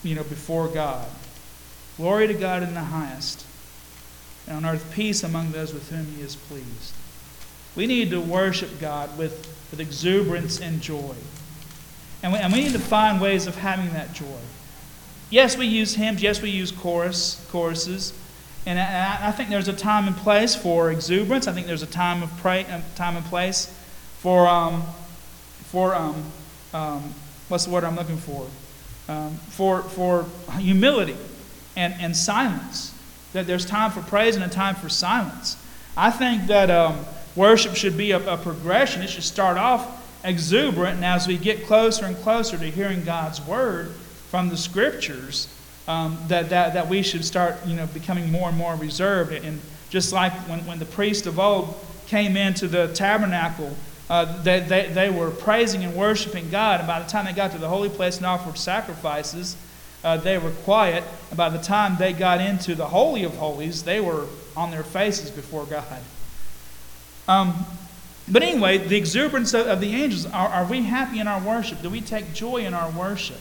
you 0.03 0.15
know, 0.15 0.25
before 0.25 0.69
God. 0.69 1.07
Glory 1.97 2.27
to 2.27 2.35
God 2.35 2.63
in 2.63 2.75
the 2.75 2.81
highest, 2.81 3.45
and 4.47 4.57
on 4.57 4.75
earth 4.75 4.91
peace 4.95 5.23
among 5.23 5.53
those 5.53 5.75
with 5.75 5.91
whom 5.91 6.07
He 6.07 6.23
is 6.23 6.37
pleased. 6.37 6.95
We 7.77 7.87
need 7.87 8.11
to 8.11 8.21
worship 8.21 8.81
God 8.81 9.17
with, 9.17 9.47
with 9.71 9.81
exuberance 9.81 10.61
and 10.61 10.81
joy. 10.81 11.15
And 12.23 12.33
we, 12.33 12.39
and 12.39 12.53
we 12.53 12.63
need 12.65 12.73
to 12.73 12.79
find 12.79 13.21
ways 13.21 13.47
of 13.47 13.57
having 13.57 13.93
that 13.93 14.13
joy. 14.13 14.41
Yes, 15.31 15.57
we 15.57 15.67
use 15.67 15.95
hymns. 15.95 16.23
Yes, 16.23 16.43
we 16.43 16.51
use 16.51 16.73
chorus, 16.73 17.47
choruses. 17.51 18.13
And 18.67 18.79
I, 18.79 19.29
I 19.29 19.33
think 19.33 19.49
there's 19.49 19.69
a 19.69 19.73
time 19.73 20.07
and 20.07 20.17
place 20.17 20.55
for 20.55 20.91
exuberance. 20.91 21.47
I 21.47 21.53
think 21.53 21.67
there's 21.67 21.83
a 21.83 21.87
time 21.87 22.23
of 22.23 22.37
pray, 22.39 22.65
um, 22.67 22.83
time 22.95 23.17
and 23.17 23.25
place 23.27 23.75
for 24.19 24.47
um, 24.49 24.83
for 25.71 25.95
um, 25.95 26.25
um, 26.75 27.15
what's 27.49 27.65
the 27.65 27.71
word 27.71 27.85
I'm 27.85 27.97
looking 27.97 28.17
for? 28.17 28.47
Um, 29.11 29.35
for 29.49 29.83
for 29.83 30.25
humility 30.59 31.17
and 31.75 31.93
and 31.99 32.17
silence. 32.17 32.95
That 33.33 33.49
there's 33.49 33.67
time 33.67 33.91
for 33.91 34.03
praise 34.03 34.37
and 34.37 34.45
a 34.45 34.49
time 34.49 34.77
for 34.77 34.89
silence. 34.89 35.57
I 35.97 36.13
think 36.13 36.47
that 36.47 36.71
um, 36.71 37.05
worship 37.35 37.75
should 37.75 37.97
be 37.97 38.13
a, 38.13 38.35
a 38.35 38.37
progression. 38.37 39.03
It 39.03 39.11
should 39.11 39.25
start 39.25 39.59
off 39.59 40.01
exuberant. 40.23 40.97
And 40.97 41.05
as 41.05 41.27
we 41.27 41.37
get 41.39 41.67
closer 41.67 42.05
and 42.05 42.17
closer 42.19 42.57
to 42.57 42.71
hearing 42.71 43.05
God's 43.05 43.41
word 43.41 43.91
from 44.31 44.49
the 44.49 44.57
scriptures, 44.57 45.49
um, 45.89 46.17
that, 46.29 46.51
that, 46.51 46.75
that 46.75 46.89
we 46.89 47.03
should 47.03 47.25
start 47.25 47.57
you 47.67 47.75
know, 47.75 47.87
becoming 47.87 48.31
more 48.31 48.49
and 48.49 48.57
more 48.57 48.77
reserved. 48.77 49.33
And 49.33 49.61
just 49.89 50.13
like 50.13 50.33
when, 50.49 50.65
when 50.67 50.79
the 50.79 50.87
priest 50.87 51.27
of 51.27 51.39
old 51.41 51.75
came 52.07 52.37
into 52.37 52.69
the 52.69 52.93
tabernacle, 52.95 53.77
uh, 54.11 54.43
they, 54.43 54.59
they, 54.59 54.89
they 54.89 55.09
were 55.09 55.31
praising 55.31 55.85
and 55.85 55.95
worshiping 55.95 56.51
God. 56.51 56.81
And 56.81 56.87
by 56.89 57.01
the 57.01 57.09
time 57.09 57.27
they 57.27 57.33
got 57.33 57.53
to 57.53 57.59
the 57.59 57.69
holy 57.69 57.89
place 57.89 58.17
and 58.17 58.27
offered 58.27 58.59
sacrifices, 58.59 59.57
uh, 60.03 60.17
they 60.17 60.37
were 60.37 60.51
quiet. 60.51 61.05
And 61.29 61.37
by 61.37 61.49
the 61.49 61.61
time 61.61 61.97
they 61.97 62.13
got 62.13 62.41
into 62.41 62.75
the 62.75 62.89
Holy 62.89 63.23
of 63.23 63.37
Holies, 63.37 63.85
they 63.85 64.01
were 64.01 64.27
on 64.57 64.73
their 64.73 64.83
faces 64.83 65.31
before 65.31 65.65
God. 65.65 66.03
Um, 67.29 67.65
but 68.29 68.43
anyway, 68.43 68.79
the 68.79 68.97
exuberance 68.97 69.55
of 69.55 69.81
the 69.81 69.95
angels 69.95 70.27
are, 70.27 70.49
are 70.49 70.67
we 70.67 70.83
happy 70.83 71.21
in 71.21 71.29
our 71.29 71.41
worship? 71.41 71.81
Do 71.81 71.89
we 71.89 72.01
take 72.01 72.35
joy 72.35 72.59
in 72.59 72.75
our 72.75 72.91
worship? 72.91 73.41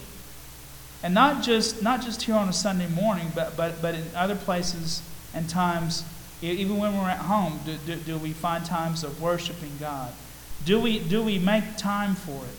And 1.01 1.15
not 1.15 1.43
just, 1.43 1.81
not 1.81 2.03
just 2.03 2.21
here 2.21 2.35
on 2.35 2.47
a 2.47 2.53
Sunday 2.53 2.87
morning, 2.87 3.31
but, 3.33 3.57
but, 3.57 3.81
but 3.81 3.95
in 3.95 4.03
other 4.15 4.35
places 4.35 5.01
and 5.33 5.49
times, 5.49 6.03
even 6.43 6.77
when 6.77 6.95
we're 6.95 7.09
at 7.09 7.17
home, 7.17 7.59
do, 7.65 7.77
do, 7.87 7.95
do 7.95 8.17
we 8.19 8.33
find 8.33 8.63
times 8.63 9.03
of 9.03 9.19
worshiping 9.19 9.71
God? 9.79 10.13
Do 10.65 10.79
we, 10.79 10.99
do 10.99 11.23
we 11.23 11.39
make 11.39 11.77
time 11.77 12.15
for 12.15 12.43
it? 12.43 12.55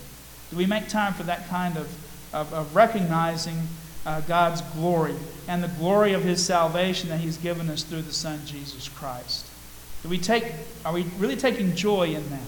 Do 0.49 0.57
we 0.57 0.65
make 0.65 0.89
time 0.89 1.13
for 1.13 1.23
that 1.23 1.47
kind 1.47 1.77
of, 1.77 1.87
of, 2.33 2.53
of 2.53 2.75
recognizing 2.75 3.67
uh, 4.05 4.21
God's 4.21 4.61
glory 4.73 5.15
and 5.47 5.63
the 5.63 5.69
glory 5.69 6.13
of 6.13 6.23
His 6.23 6.43
salvation 6.43 7.09
that 7.09 7.19
He's 7.19 7.37
given 7.37 7.69
us 7.69 7.83
through 7.83 8.01
the 8.01 8.13
Son, 8.13 8.39
Jesus 8.45 8.89
Christ? 8.89 9.47
Do 10.03 10.09
we 10.09 10.17
take, 10.17 10.51
are 10.83 10.93
we 10.93 11.03
really 11.19 11.35
taking 11.35 11.75
joy 11.75 12.07
in 12.07 12.29
that? 12.31 12.41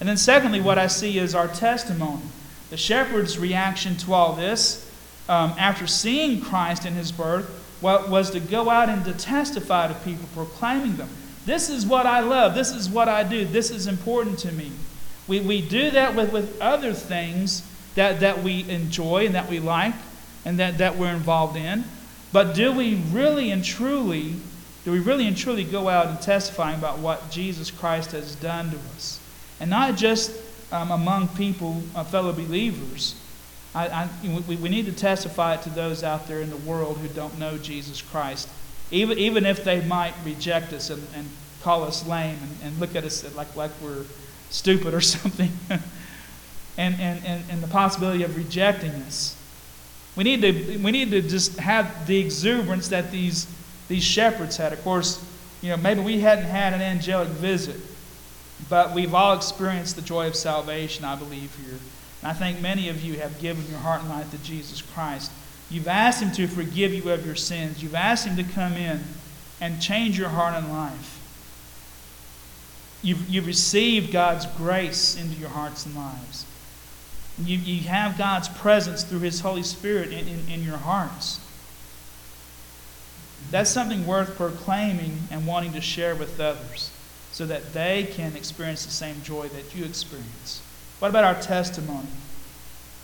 And 0.00 0.08
then, 0.08 0.16
secondly, 0.16 0.60
what 0.60 0.78
I 0.78 0.86
see 0.86 1.18
is 1.18 1.34
our 1.34 1.48
testimony. 1.48 2.22
The 2.70 2.76
shepherd's 2.76 3.38
reaction 3.38 3.96
to 3.98 4.14
all 4.14 4.32
this, 4.32 4.90
um, 5.28 5.54
after 5.58 5.86
seeing 5.86 6.40
Christ 6.40 6.86
in 6.86 6.94
his 6.94 7.12
birth, 7.12 7.60
was 7.80 8.30
to 8.30 8.40
go 8.40 8.70
out 8.70 8.88
and 8.88 9.04
to 9.04 9.12
testify 9.12 9.88
to 9.88 9.94
people, 9.94 10.26
proclaiming 10.34 10.96
them. 10.96 11.08
This 11.44 11.68
is 11.68 11.86
what 11.86 12.06
I 12.06 12.20
love. 12.20 12.54
This 12.54 12.72
is 12.72 12.88
what 12.88 13.08
I 13.08 13.22
do. 13.22 13.44
This 13.44 13.70
is 13.70 13.86
important 13.86 14.38
to 14.40 14.52
me. 14.52 14.72
We, 15.26 15.40
we 15.40 15.66
do 15.66 15.90
that 15.92 16.14
with, 16.14 16.32
with 16.32 16.60
other 16.60 16.92
things 16.92 17.62
that, 17.94 18.20
that 18.20 18.42
we 18.42 18.68
enjoy 18.68 19.26
and 19.26 19.34
that 19.34 19.48
we 19.48 19.60
like 19.60 19.94
and 20.44 20.58
that, 20.58 20.78
that 20.78 20.96
we're 20.96 21.14
involved 21.14 21.56
in. 21.56 21.84
But 22.32 22.54
do 22.54 22.72
we 22.72 22.96
really 23.12 23.50
and 23.50 23.64
truly 23.64 24.36
do 24.84 24.92
we 24.92 24.98
really 24.98 25.26
and 25.26 25.36
truly 25.36 25.64
go 25.64 25.88
out 25.88 26.08
and 26.08 26.20
testifying 26.20 26.78
about 26.78 26.98
what 26.98 27.30
Jesus 27.30 27.70
Christ 27.70 28.12
has 28.12 28.34
done 28.34 28.70
to 28.70 28.76
us? 28.94 29.18
And 29.58 29.70
not 29.70 29.96
just 29.96 30.30
um, 30.70 30.90
among 30.90 31.28
people, 31.28 31.82
uh, 31.94 32.04
fellow 32.04 32.32
believers. 32.32 33.14
I, 33.74 33.88
I, 33.88 34.08
we, 34.46 34.56
we 34.56 34.68
need 34.68 34.84
to 34.86 34.92
testify 34.92 35.56
to 35.56 35.70
those 35.70 36.02
out 36.02 36.28
there 36.28 36.40
in 36.40 36.50
the 36.50 36.56
world 36.58 36.98
who 36.98 37.08
don't 37.08 37.38
know 37.38 37.56
Jesus 37.56 38.02
Christ. 38.02 38.48
even, 38.90 39.18
even 39.18 39.46
if 39.46 39.64
they 39.64 39.80
might 39.80 40.14
reject 40.24 40.72
us 40.74 40.90
and, 40.90 41.06
and 41.14 41.28
call 41.62 41.82
us 41.82 42.06
lame 42.06 42.38
and, 42.42 42.56
and 42.62 42.78
look 42.78 42.94
at 42.94 43.04
us 43.04 43.24
like, 43.34 43.56
like 43.56 43.70
we're 43.82 44.04
stupid 44.50 44.94
or 44.94 45.00
something, 45.00 45.50
and, 45.70 45.80
and, 47.00 47.24
and, 47.24 47.44
and 47.50 47.62
the 47.62 47.68
possibility 47.68 48.22
of 48.22 48.36
rejecting 48.36 48.90
us. 48.90 49.36
We 50.16 50.24
need 50.24 50.42
to, 50.42 50.78
we 50.78 50.92
need 50.92 51.10
to 51.10 51.22
just 51.22 51.58
have 51.58 52.06
the 52.06 52.18
exuberance 52.18 52.88
that 52.88 53.10
these, 53.10 53.46
these 53.88 54.04
shepherds 54.04 54.56
had. 54.56 54.72
Of 54.72 54.82
course, 54.82 55.24
you 55.60 55.70
know, 55.70 55.76
maybe 55.76 56.00
we 56.00 56.20
hadn't 56.20 56.44
had 56.44 56.72
an 56.72 56.82
angelic 56.82 57.28
visit, 57.28 57.76
but 58.68 58.94
we've 58.94 59.14
all 59.14 59.34
experienced 59.34 59.96
the 59.96 60.02
joy 60.02 60.28
of 60.28 60.36
salvation, 60.36 61.04
I 61.04 61.16
believe, 61.16 61.54
here. 61.64 61.78
And 62.22 62.30
I 62.30 62.32
think 62.32 62.60
many 62.60 62.88
of 62.88 63.02
you 63.02 63.18
have 63.18 63.40
given 63.40 63.66
your 63.68 63.78
heart 63.78 64.02
and 64.02 64.10
life 64.10 64.30
to 64.30 64.38
Jesus 64.38 64.82
Christ. 64.82 65.32
You've 65.70 65.88
asked 65.88 66.22
Him 66.22 66.30
to 66.32 66.46
forgive 66.46 66.92
you 66.92 67.10
of 67.10 67.26
your 67.26 67.34
sins. 67.34 67.82
You've 67.82 67.94
asked 67.94 68.26
Him 68.26 68.36
to 68.36 68.44
come 68.44 68.74
in 68.74 69.02
and 69.60 69.80
change 69.80 70.18
your 70.18 70.28
heart 70.28 70.54
and 70.54 70.70
life. 70.70 71.20
You've, 73.04 73.28
you've 73.28 73.46
received 73.46 74.10
God's 74.12 74.46
grace 74.56 75.14
into 75.20 75.38
your 75.38 75.50
hearts 75.50 75.84
and 75.84 75.94
lives. 75.94 76.46
You, 77.38 77.58
you 77.58 77.86
have 77.88 78.16
God's 78.16 78.48
presence 78.48 79.04
through 79.04 79.20
His 79.20 79.40
Holy 79.40 79.62
Spirit 79.62 80.10
in, 80.10 80.26
in, 80.26 80.48
in 80.48 80.62
your 80.64 80.78
hearts. 80.78 81.38
That's 83.50 83.70
something 83.70 84.06
worth 84.06 84.36
proclaiming 84.36 85.18
and 85.30 85.46
wanting 85.46 85.74
to 85.74 85.80
share 85.82 86.14
with 86.14 86.40
others 86.40 86.90
so 87.30 87.44
that 87.44 87.74
they 87.74 88.08
can 88.10 88.36
experience 88.36 88.86
the 88.86 88.90
same 88.90 89.20
joy 89.22 89.48
that 89.48 89.74
you 89.74 89.84
experience. 89.84 90.62
What 90.98 91.08
about 91.10 91.24
our 91.24 91.40
testimony? 91.40 92.08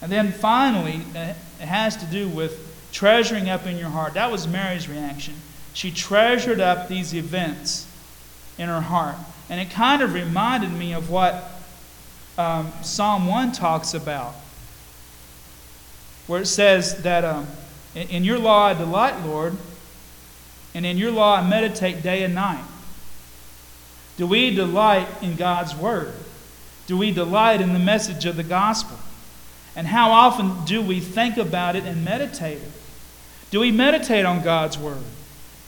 And 0.00 0.10
then 0.10 0.32
finally, 0.32 1.02
it 1.14 1.36
has 1.60 1.96
to 1.98 2.06
do 2.06 2.26
with 2.26 2.88
treasuring 2.90 3.50
up 3.50 3.66
in 3.66 3.76
your 3.76 3.90
heart. 3.90 4.14
That 4.14 4.30
was 4.30 4.48
Mary's 4.48 4.88
reaction. 4.88 5.34
She 5.74 5.90
treasured 5.90 6.60
up 6.60 6.88
these 6.88 7.14
events 7.14 7.86
in 8.56 8.68
her 8.68 8.80
heart. 8.80 9.16
And 9.50 9.60
it 9.60 9.68
kind 9.68 10.00
of 10.00 10.14
reminded 10.14 10.70
me 10.70 10.94
of 10.94 11.10
what 11.10 11.50
um, 12.38 12.72
Psalm 12.82 13.26
1 13.26 13.50
talks 13.50 13.92
about, 13.92 14.34
where 16.28 16.40
it 16.40 16.46
says 16.46 17.02
that 17.02 17.24
um, 17.24 17.48
in, 17.94 18.08
in 18.08 18.24
your 18.24 18.38
law 18.38 18.66
I 18.66 18.74
delight, 18.74 19.26
Lord, 19.26 19.56
and 20.72 20.86
in 20.86 20.96
your 20.96 21.10
law 21.10 21.34
I 21.34 21.46
meditate 21.46 22.00
day 22.00 22.22
and 22.22 22.32
night. 22.32 22.64
Do 24.16 24.26
we 24.26 24.54
delight 24.54 25.08
in 25.20 25.34
God's 25.34 25.74
word? 25.74 26.14
Do 26.86 26.96
we 26.96 27.10
delight 27.10 27.60
in 27.60 27.72
the 27.72 27.78
message 27.80 28.26
of 28.26 28.36
the 28.36 28.44
gospel? 28.44 28.98
And 29.74 29.88
how 29.88 30.12
often 30.12 30.64
do 30.64 30.80
we 30.80 31.00
think 31.00 31.36
about 31.36 31.74
it 31.74 31.84
and 31.84 32.04
meditate 32.04 32.58
it? 32.58 32.72
Do 33.50 33.58
we 33.58 33.72
meditate 33.72 34.24
on 34.24 34.42
God's 34.42 34.78
word? 34.78 35.02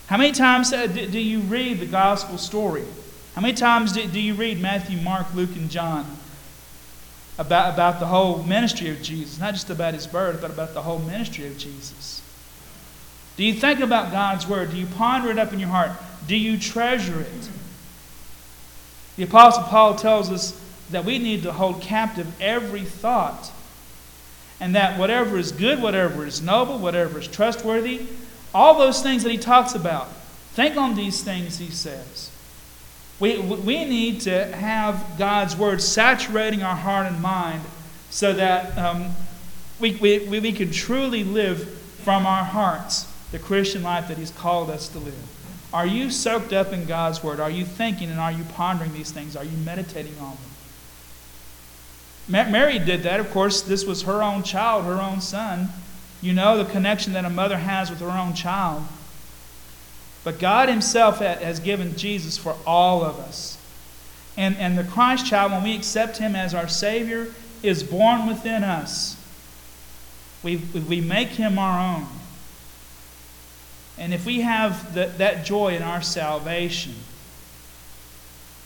How 0.06 0.18
many 0.18 0.30
times 0.30 0.72
uh, 0.72 0.86
do 0.86 1.18
you 1.18 1.40
read 1.40 1.80
the 1.80 1.86
gospel 1.86 2.38
story? 2.38 2.84
How 3.34 3.40
many 3.40 3.54
times 3.54 3.92
do 3.92 4.20
you 4.20 4.34
read 4.34 4.60
Matthew, 4.60 4.98
Mark, 4.98 5.32
Luke, 5.34 5.56
and 5.56 5.70
John 5.70 6.18
about, 7.38 7.72
about 7.72 7.98
the 7.98 8.06
whole 8.06 8.42
ministry 8.42 8.90
of 8.90 9.00
Jesus? 9.00 9.40
Not 9.40 9.54
just 9.54 9.70
about 9.70 9.94
his 9.94 10.06
birth, 10.06 10.40
but 10.40 10.50
about 10.50 10.74
the 10.74 10.82
whole 10.82 10.98
ministry 10.98 11.46
of 11.46 11.56
Jesus. 11.56 12.22
Do 13.36 13.44
you 13.44 13.54
think 13.54 13.80
about 13.80 14.12
God's 14.12 14.46
word? 14.46 14.70
Do 14.70 14.76
you 14.76 14.86
ponder 14.86 15.30
it 15.30 15.38
up 15.38 15.52
in 15.52 15.58
your 15.58 15.70
heart? 15.70 15.92
Do 16.26 16.36
you 16.36 16.58
treasure 16.58 17.20
it? 17.20 17.48
The 19.16 19.24
Apostle 19.24 19.64
Paul 19.64 19.94
tells 19.94 20.30
us 20.30 20.60
that 20.90 21.04
we 21.04 21.18
need 21.18 21.42
to 21.44 21.52
hold 21.52 21.80
captive 21.80 22.26
every 22.40 22.82
thought. 22.82 23.50
And 24.60 24.74
that 24.74 24.98
whatever 24.98 25.38
is 25.38 25.52
good, 25.52 25.82
whatever 25.82 26.26
is 26.26 26.42
noble, 26.42 26.78
whatever 26.78 27.18
is 27.18 27.26
trustworthy, 27.26 28.06
all 28.54 28.78
those 28.78 29.02
things 29.02 29.22
that 29.22 29.30
he 29.30 29.38
talks 29.38 29.74
about, 29.74 30.08
think 30.52 30.76
on 30.76 30.94
these 30.94 31.22
things, 31.22 31.58
he 31.58 31.70
says. 31.70 32.30
We, 33.22 33.38
we 33.38 33.84
need 33.84 34.22
to 34.22 34.46
have 34.46 35.14
God's 35.16 35.56
word 35.56 35.80
saturating 35.80 36.64
our 36.64 36.74
heart 36.74 37.06
and 37.06 37.22
mind 37.22 37.62
so 38.10 38.32
that 38.32 38.76
um, 38.76 39.12
we, 39.78 39.94
we, 39.94 40.40
we 40.40 40.50
can 40.50 40.72
truly 40.72 41.22
live 41.22 41.72
from 42.02 42.26
our 42.26 42.42
hearts 42.42 43.04
the 43.30 43.38
Christian 43.38 43.84
life 43.84 44.08
that 44.08 44.18
He's 44.18 44.32
called 44.32 44.70
us 44.70 44.88
to 44.88 44.98
live. 44.98 45.14
Are 45.72 45.86
you 45.86 46.10
soaked 46.10 46.52
up 46.52 46.72
in 46.72 46.84
God's 46.84 47.22
Word? 47.22 47.38
Are 47.38 47.48
you 47.48 47.64
thinking 47.64 48.10
and 48.10 48.18
are 48.18 48.32
you 48.32 48.42
pondering 48.54 48.92
these 48.92 49.12
things? 49.12 49.36
Are 49.36 49.44
you 49.44 49.56
meditating 49.58 50.18
on 50.18 50.36
them? 52.28 52.50
Mary 52.50 52.80
did 52.80 53.04
that. 53.04 53.20
Of 53.20 53.30
course, 53.30 53.62
this 53.62 53.84
was 53.84 54.02
her 54.02 54.20
own 54.20 54.42
child, 54.42 54.84
her 54.84 55.00
own 55.00 55.20
son. 55.20 55.68
You 56.22 56.32
know 56.32 56.58
the 56.58 56.68
connection 56.68 57.12
that 57.12 57.24
a 57.24 57.30
mother 57.30 57.58
has 57.58 57.88
with 57.88 58.00
her 58.00 58.10
own 58.10 58.34
child. 58.34 58.82
But 60.24 60.38
God 60.38 60.68
Himself 60.68 61.18
has 61.18 61.58
given 61.60 61.96
Jesus 61.96 62.38
for 62.38 62.56
all 62.66 63.04
of 63.04 63.18
us. 63.18 63.58
And, 64.36 64.56
and 64.56 64.78
the 64.78 64.84
Christ 64.84 65.26
child, 65.26 65.52
when 65.52 65.62
we 65.62 65.74
accept 65.74 66.18
Him 66.18 66.36
as 66.36 66.54
our 66.54 66.68
Savior, 66.68 67.28
is 67.62 67.82
born 67.82 68.26
within 68.26 68.64
us. 68.64 69.16
We, 70.42 70.56
we 70.56 71.00
make 71.00 71.28
Him 71.28 71.58
our 71.58 71.96
own. 71.96 72.06
And 73.98 74.14
if 74.14 74.24
we 74.24 74.40
have 74.40 74.94
the, 74.94 75.06
that 75.18 75.44
joy 75.44 75.76
in 75.76 75.82
our 75.82 76.02
salvation 76.02 76.94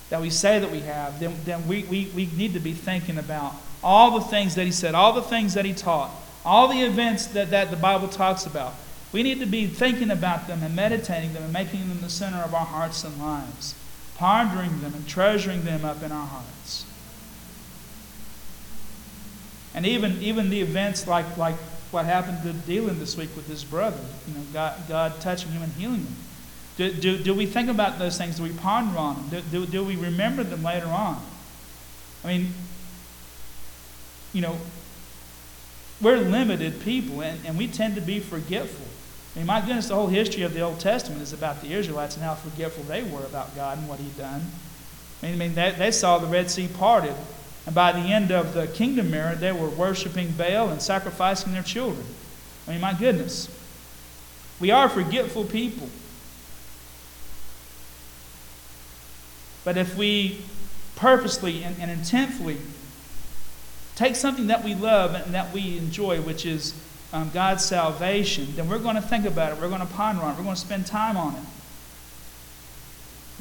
that 0.09 0.21
we 0.21 0.31
say 0.31 0.59
that 0.59 0.71
we 0.71 0.81
have, 0.81 1.19
then, 1.19 1.35
then 1.45 1.66
we, 1.66 1.83
we, 1.85 2.11
we 2.14 2.27
need 2.37 2.55
to 2.55 2.61
be 2.61 2.73
thinking 2.73 3.19
about 3.19 3.55
all 3.83 4.19
the 4.19 4.25
things 4.25 4.55
that 4.55 4.64
he 4.64 4.73
said, 4.73 4.95
all 4.95 5.12
the 5.12 5.23
things 5.23 5.55
that 5.55 5.64
he 5.64 5.75
taught, 5.75 6.11
all 6.45 6.69
the 6.69 6.81
events 6.81 7.27
that, 7.29 7.51
that 7.51 7.71
the 7.71 7.77
Bible 7.77 8.09
talks 8.09 8.47
about. 8.47 8.75
We 9.12 9.23
need 9.23 9.40
to 9.40 9.47
be 9.47 9.66
thinking 9.66 10.11
about 10.11 10.47
them 10.47 10.62
and 10.62 10.75
meditating 10.75 11.33
them 11.33 11.45
and 11.45 11.53
making 11.53 11.88
them 11.88 12.01
the 12.01 12.11
center 12.11 12.38
of 12.38 12.55
our 12.55 12.66
hearts 12.66 13.05
and 13.05 13.19
lives, 13.19 13.75
pondering 14.16 14.81
them 14.81 14.95
and 14.95 15.07
treasuring 15.07 15.64
them 15.64 15.85
up 15.85 16.03
in 16.03 16.12
our 16.12 16.27
hearts. 16.27 16.85
And 19.75 19.87
even, 19.87 20.21
even 20.23 20.51
the 20.51 20.61
events 20.61 21.07
like, 21.07 21.37
like 21.37 21.57
what 21.90 22.05
happened 22.05 22.42
to 22.42 22.53
Dylan 22.71 22.99
this 22.99 23.16
week 23.16 23.35
with 23.37 23.47
his 23.47 23.62
brother. 23.62 24.01
You 24.27 24.35
know, 24.35 24.40
God, 24.53 24.75
God 24.88 25.21
touching 25.21 25.51
him 25.53 25.62
and 25.62 25.73
healing 25.75 26.01
him. 26.01 26.16
Do, 26.77 26.92
do, 26.92 27.19
do 27.19 27.35
we 27.35 27.47
think 27.47 27.71
about 27.71 27.99
those 27.99 28.19
things? 28.19 28.37
Do 28.37 28.42
we 28.42 28.53
ponder 28.53 28.99
on 28.99 29.16
them? 29.16 29.42
Do, 29.51 29.64
do, 29.64 29.66
do 29.66 29.85
we 29.85 29.97
remember 29.97 30.45
them 30.45 30.62
later 30.62 30.88
on? 30.88 31.23
I 32.25 32.29
mean, 32.29 32.55
you 34.33 34.42
know, 34.42 34.59
we're 36.01 36.19
limited 36.19 36.81
people, 36.81 37.23
and, 37.23 37.40
and 37.47 37.57
we 37.57 37.69
tend 37.69 37.95
to 37.95 38.03
be 38.03 38.21
forgetful. 38.21 38.87
I 39.37 39.40
mean, 39.40 39.46
my 39.46 39.61
goodness, 39.61 39.88
the 39.88 39.94
whole 39.94 40.09
history 40.09 40.42
of 40.42 40.55
the 40.55 40.62
Old 40.62 40.81
Testament 40.81 41.22
is 41.22 41.33
about 41.33 41.61
the 41.61 41.72
Israelites 41.72 42.16
and 42.16 42.25
how 42.25 42.35
forgetful 42.35 42.85
they 42.85 43.03
were 43.05 43.25
about 43.25 43.55
God 43.55 43.79
and 43.79 43.88
what 43.88 44.01
He'd 44.01 44.16
done. 44.16 44.42
I 45.22 45.27
mean, 45.27 45.35
I 45.35 45.38
mean 45.38 45.55
they, 45.55 45.70
they 45.72 45.90
saw 45.90 46.18
the 46.18 46.27
Red 46.27 46.51
Sea 46.51 46.68
parted 46.68 47.14
and 47.66 47.75
by 47.75 47.90
the 47.92 47.99
end 47.99 48.31
of 48.31 48.55
the 48.55 48.68
kingdom 48.68 49.12
era, 49.12 49.35
they 49.35 49.51
were 49.51 49.68
worshiping 49.68 50.31
Baal 50.31 50.68
and 50.68 50.81
sacrificing 50.81 51.53
their 51.53 51.64
children. 51.64 52.07
I 52.66 52.72
mean, 52.72 52.81
my 52.81 52.94
goodness. 52.94 53.51
We 54.61 54.70
are 54.70 54.88
forgetful 54.88 55.44
people. 55.44 55.90
But 59.64 59.77
if 59.77 59.96
we 59.96 60.42
purposely 60.94 61.64
and, 61.64 61.77
and 61.81 61.90
intentfully 61.90 62.59
take 63.96 64.14
something 64.14 64.46
that 64.46 64.62
we 64.62 64.75
love 64.75 65.14
and 65.14 65.35
that 65.35 65.53
we 65.53 65.77
enjoy, 65.77 66.20
which 66.20 66.46
is 66.46 66.72
um, 67.12 67.31
God's 67.33 67.64
salvation, 67.64 68.49
then 68.57 68.69
we're 68.69 68.79
going 68.79 68.97
to 68.97 69.03
think 69.03 69.25
about 69.25 69.53
it. 69.53 69.61
We're 69.61 69.69
going 69.69 69.81
to 69.81 69.87
ponder 69.87 70.23
on 70.23 70.33
it. 70.33 70.38
We're 70.38 70.45
going 70.45 70.57
to 70.57 70.61
spend 70.61 70.87
time 70.87 71.16
on 71.16 71.35
it 71.35 71.42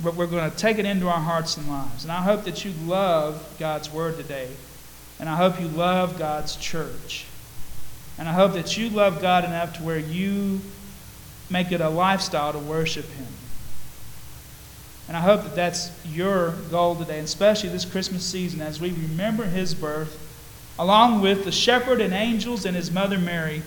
but 0.04 0.15
we're 0.15 0.28
going 0.28 0.49
to 0.49 0.58
take 0.58 0.78
it 0.78 0.86
into 0.86 1.08
our 1.08 1.19
hearts 1.19 1.58
and 1.58 1.67
lives. 1.67 2.04
And 2.04 2.12
I 2.12 2.21
hope 2.21 2.43
that 2.43 2.65
you 2.65 2.73
love 2.86 3.56
God's 3.60 3.91
Word 3.91 4.17
today. 4.17 4.49
And 5.19 5.30
I 5.30 5.36
hope 5.36 5.60
you 5.60 5.67
love 5.67 6.19
God's 6.19 6.56
church. 6.58 7.25
And 8.17 8.28
I 8.28 8.34
hope 8.34 8.54
that 8.54 8.78
you 8.78 8.89
love 8.89 9.21
God 9.21 9.45
enough 9.45 9.78
to 9.78 9.84
where 9.84 9.99
you 9.99 10.60
make 11.49 11.71
it 11.71 11.80
a 11.80 11.89
lifestyle 11.89 12.51
to 12.51 12.60
worship 12.60 13.10
Him. 13.12 13.28
And 15.08 15.15
I 15.15 15.21
hope 15.21 15.43
that 15.43 15.56
that's 15.56 15.91
your 16.06 16.51
goal 16.71 16.95
today, 16.95 17.19
and 17.19 17.25
especially 17.25 17.69
this 17.69 17.86
Christmas 17.86 18.25
season 18.25 18.60
as 18.60 18.82
we 18.82 18.91
remember 18.91 19.45
His 19.45 19.73
birth, 19.73 20.21
along 20.77 21.21
with 21.21 21.45
the 21.45 21.51
shepherd 21.51 22.01
and 22.01 22.13
angels 22.13 22.65
and 22.65 22.75
His 22.75 22.91
mother 22.91 23.17
Mary, 23.17 23.61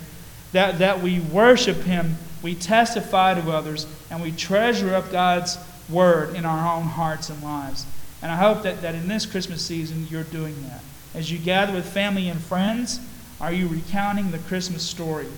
that, 0.53 0.79
that 0.79 1.03
we 1.03 1.21
worship 1.21 1.79
Him, 1.79 2.17
we 2.43 2.55
testify 2.55 3.35
to 3.35 3.51
others, 3.51 3.87
and 4.11 4.23
we 4.23 4.33
treasure 4.33 4.95
up 4.95 5.11
God's 5.11 5.59
word 5.89 6.35
in 6.35 6.45
our 6.45 6.77
own 6.77 6.85
hearts 6.85 7.31
and 7.31 7.43
lives. 7.43 7.87
And 8.23 8.31
I 8.31 8.37
hope 8.37 8.63
that, 8.63 8.83
that 8.83 8.95
in 8.95 9.09
this 9.09 9.27
Christmas 9.27 9.65
season 9.65 10.07
you're 10.11 10.25
doing 10.25 10.55
that. 10.69 10.83
As 11.15 11.31
you 11.31 11.39
gather 11.39 11.73
with 11.73 11.87
family 11.87 12.29
and 12.29 12.41
friends, 12.41 13.01
are 13.41 13.53
you 13.53 13.69
recounting 13.69 14.31
the 14.31 14.39
Christmas 14.39 14.83
story? 14.83 15.29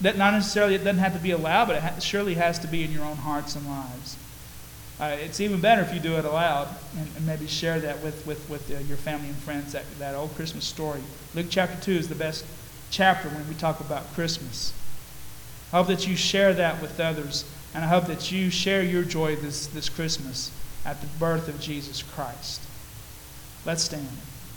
That 0.00 0.16
not 0.16 0.32
necessarily, 0.32 0.74
it 0.74 0.78
doesn't 0.78 0.98
have 0.98 1.14
to 1.14 1.20
be 1.20 1.32
aloud, 1.32 1.68
but 1.68 1.82
it 1.82 2.02
surely 2.02 2.34
has 2.34 2.58
to 2.60 2.66
be 2.66 2.84
in 2.84 2.92
your 2.92 3.04
own 3.04 3.16
hearts 3.16 3.56
and 3.56 3.66
lives. 3.66 4.16
Uh, 5.00 5.16
it's 5.20 5.40
even 5.40 5.60
better 5.60 5.82
if 5.82 5.92
you 5.92 5.98
do 5.98 6.16
it 6.16 6.24
aloud 6.24 6.68
and, 6.96 7.08
and 7.16 7.26
maybe 7.26 7.46
share 7.46 7.80
that 7.80 8.00
with, 8.02 8.24
with, 8.26 8.48
with 8.48 8.70
uh, 8.70 8.78
your 8.84 8.96
family 8.96 9.28
and 9.28 9.36
friends, 9.36 9.72
that, 9.72 9.84
that 9.98 10.14
old 10.14 10.34
Christmas 10.36 10.64
story. 10.64 11.00
Luke 11.34 11.46
chapter 11.50 11.80
2 11.82 11.92
is 11.92 12.08
the 12.08 12.14
best 12.14 12.44
chapter 12.90 13.28
when 13.28 13.48
we 13.48 13.54
talk 13.54 13.80
about 13.80 14.12
Christmas. 14.14 14.72
I 15.72 15.78
hope 15.78 15.88
that 15.88 16.06
you 16.06 16.14
share 16.14 16.54
that 16.54 16.80
with 16.80 17.00
others. 17.00 17.44
And 17.74 17.84
I 17.84 17.88
hope 17.88 18.06
that 18.06 18.30
you 18.30 18.50
share 18.50 18.84
your 18.84 19.02
joy 19.02 19.34
this, 19.34 19.66
this 19.66 19.88
Christmas 19.88 20.52
at 20.84 21.00
the 21.00 21.08
birth 21.18 21.48
of 21.48 21.60
Jesus 21.60 22.04
Christ. 22.04 22.62
Let's 23.66 23.82
stand. 23.82 24.06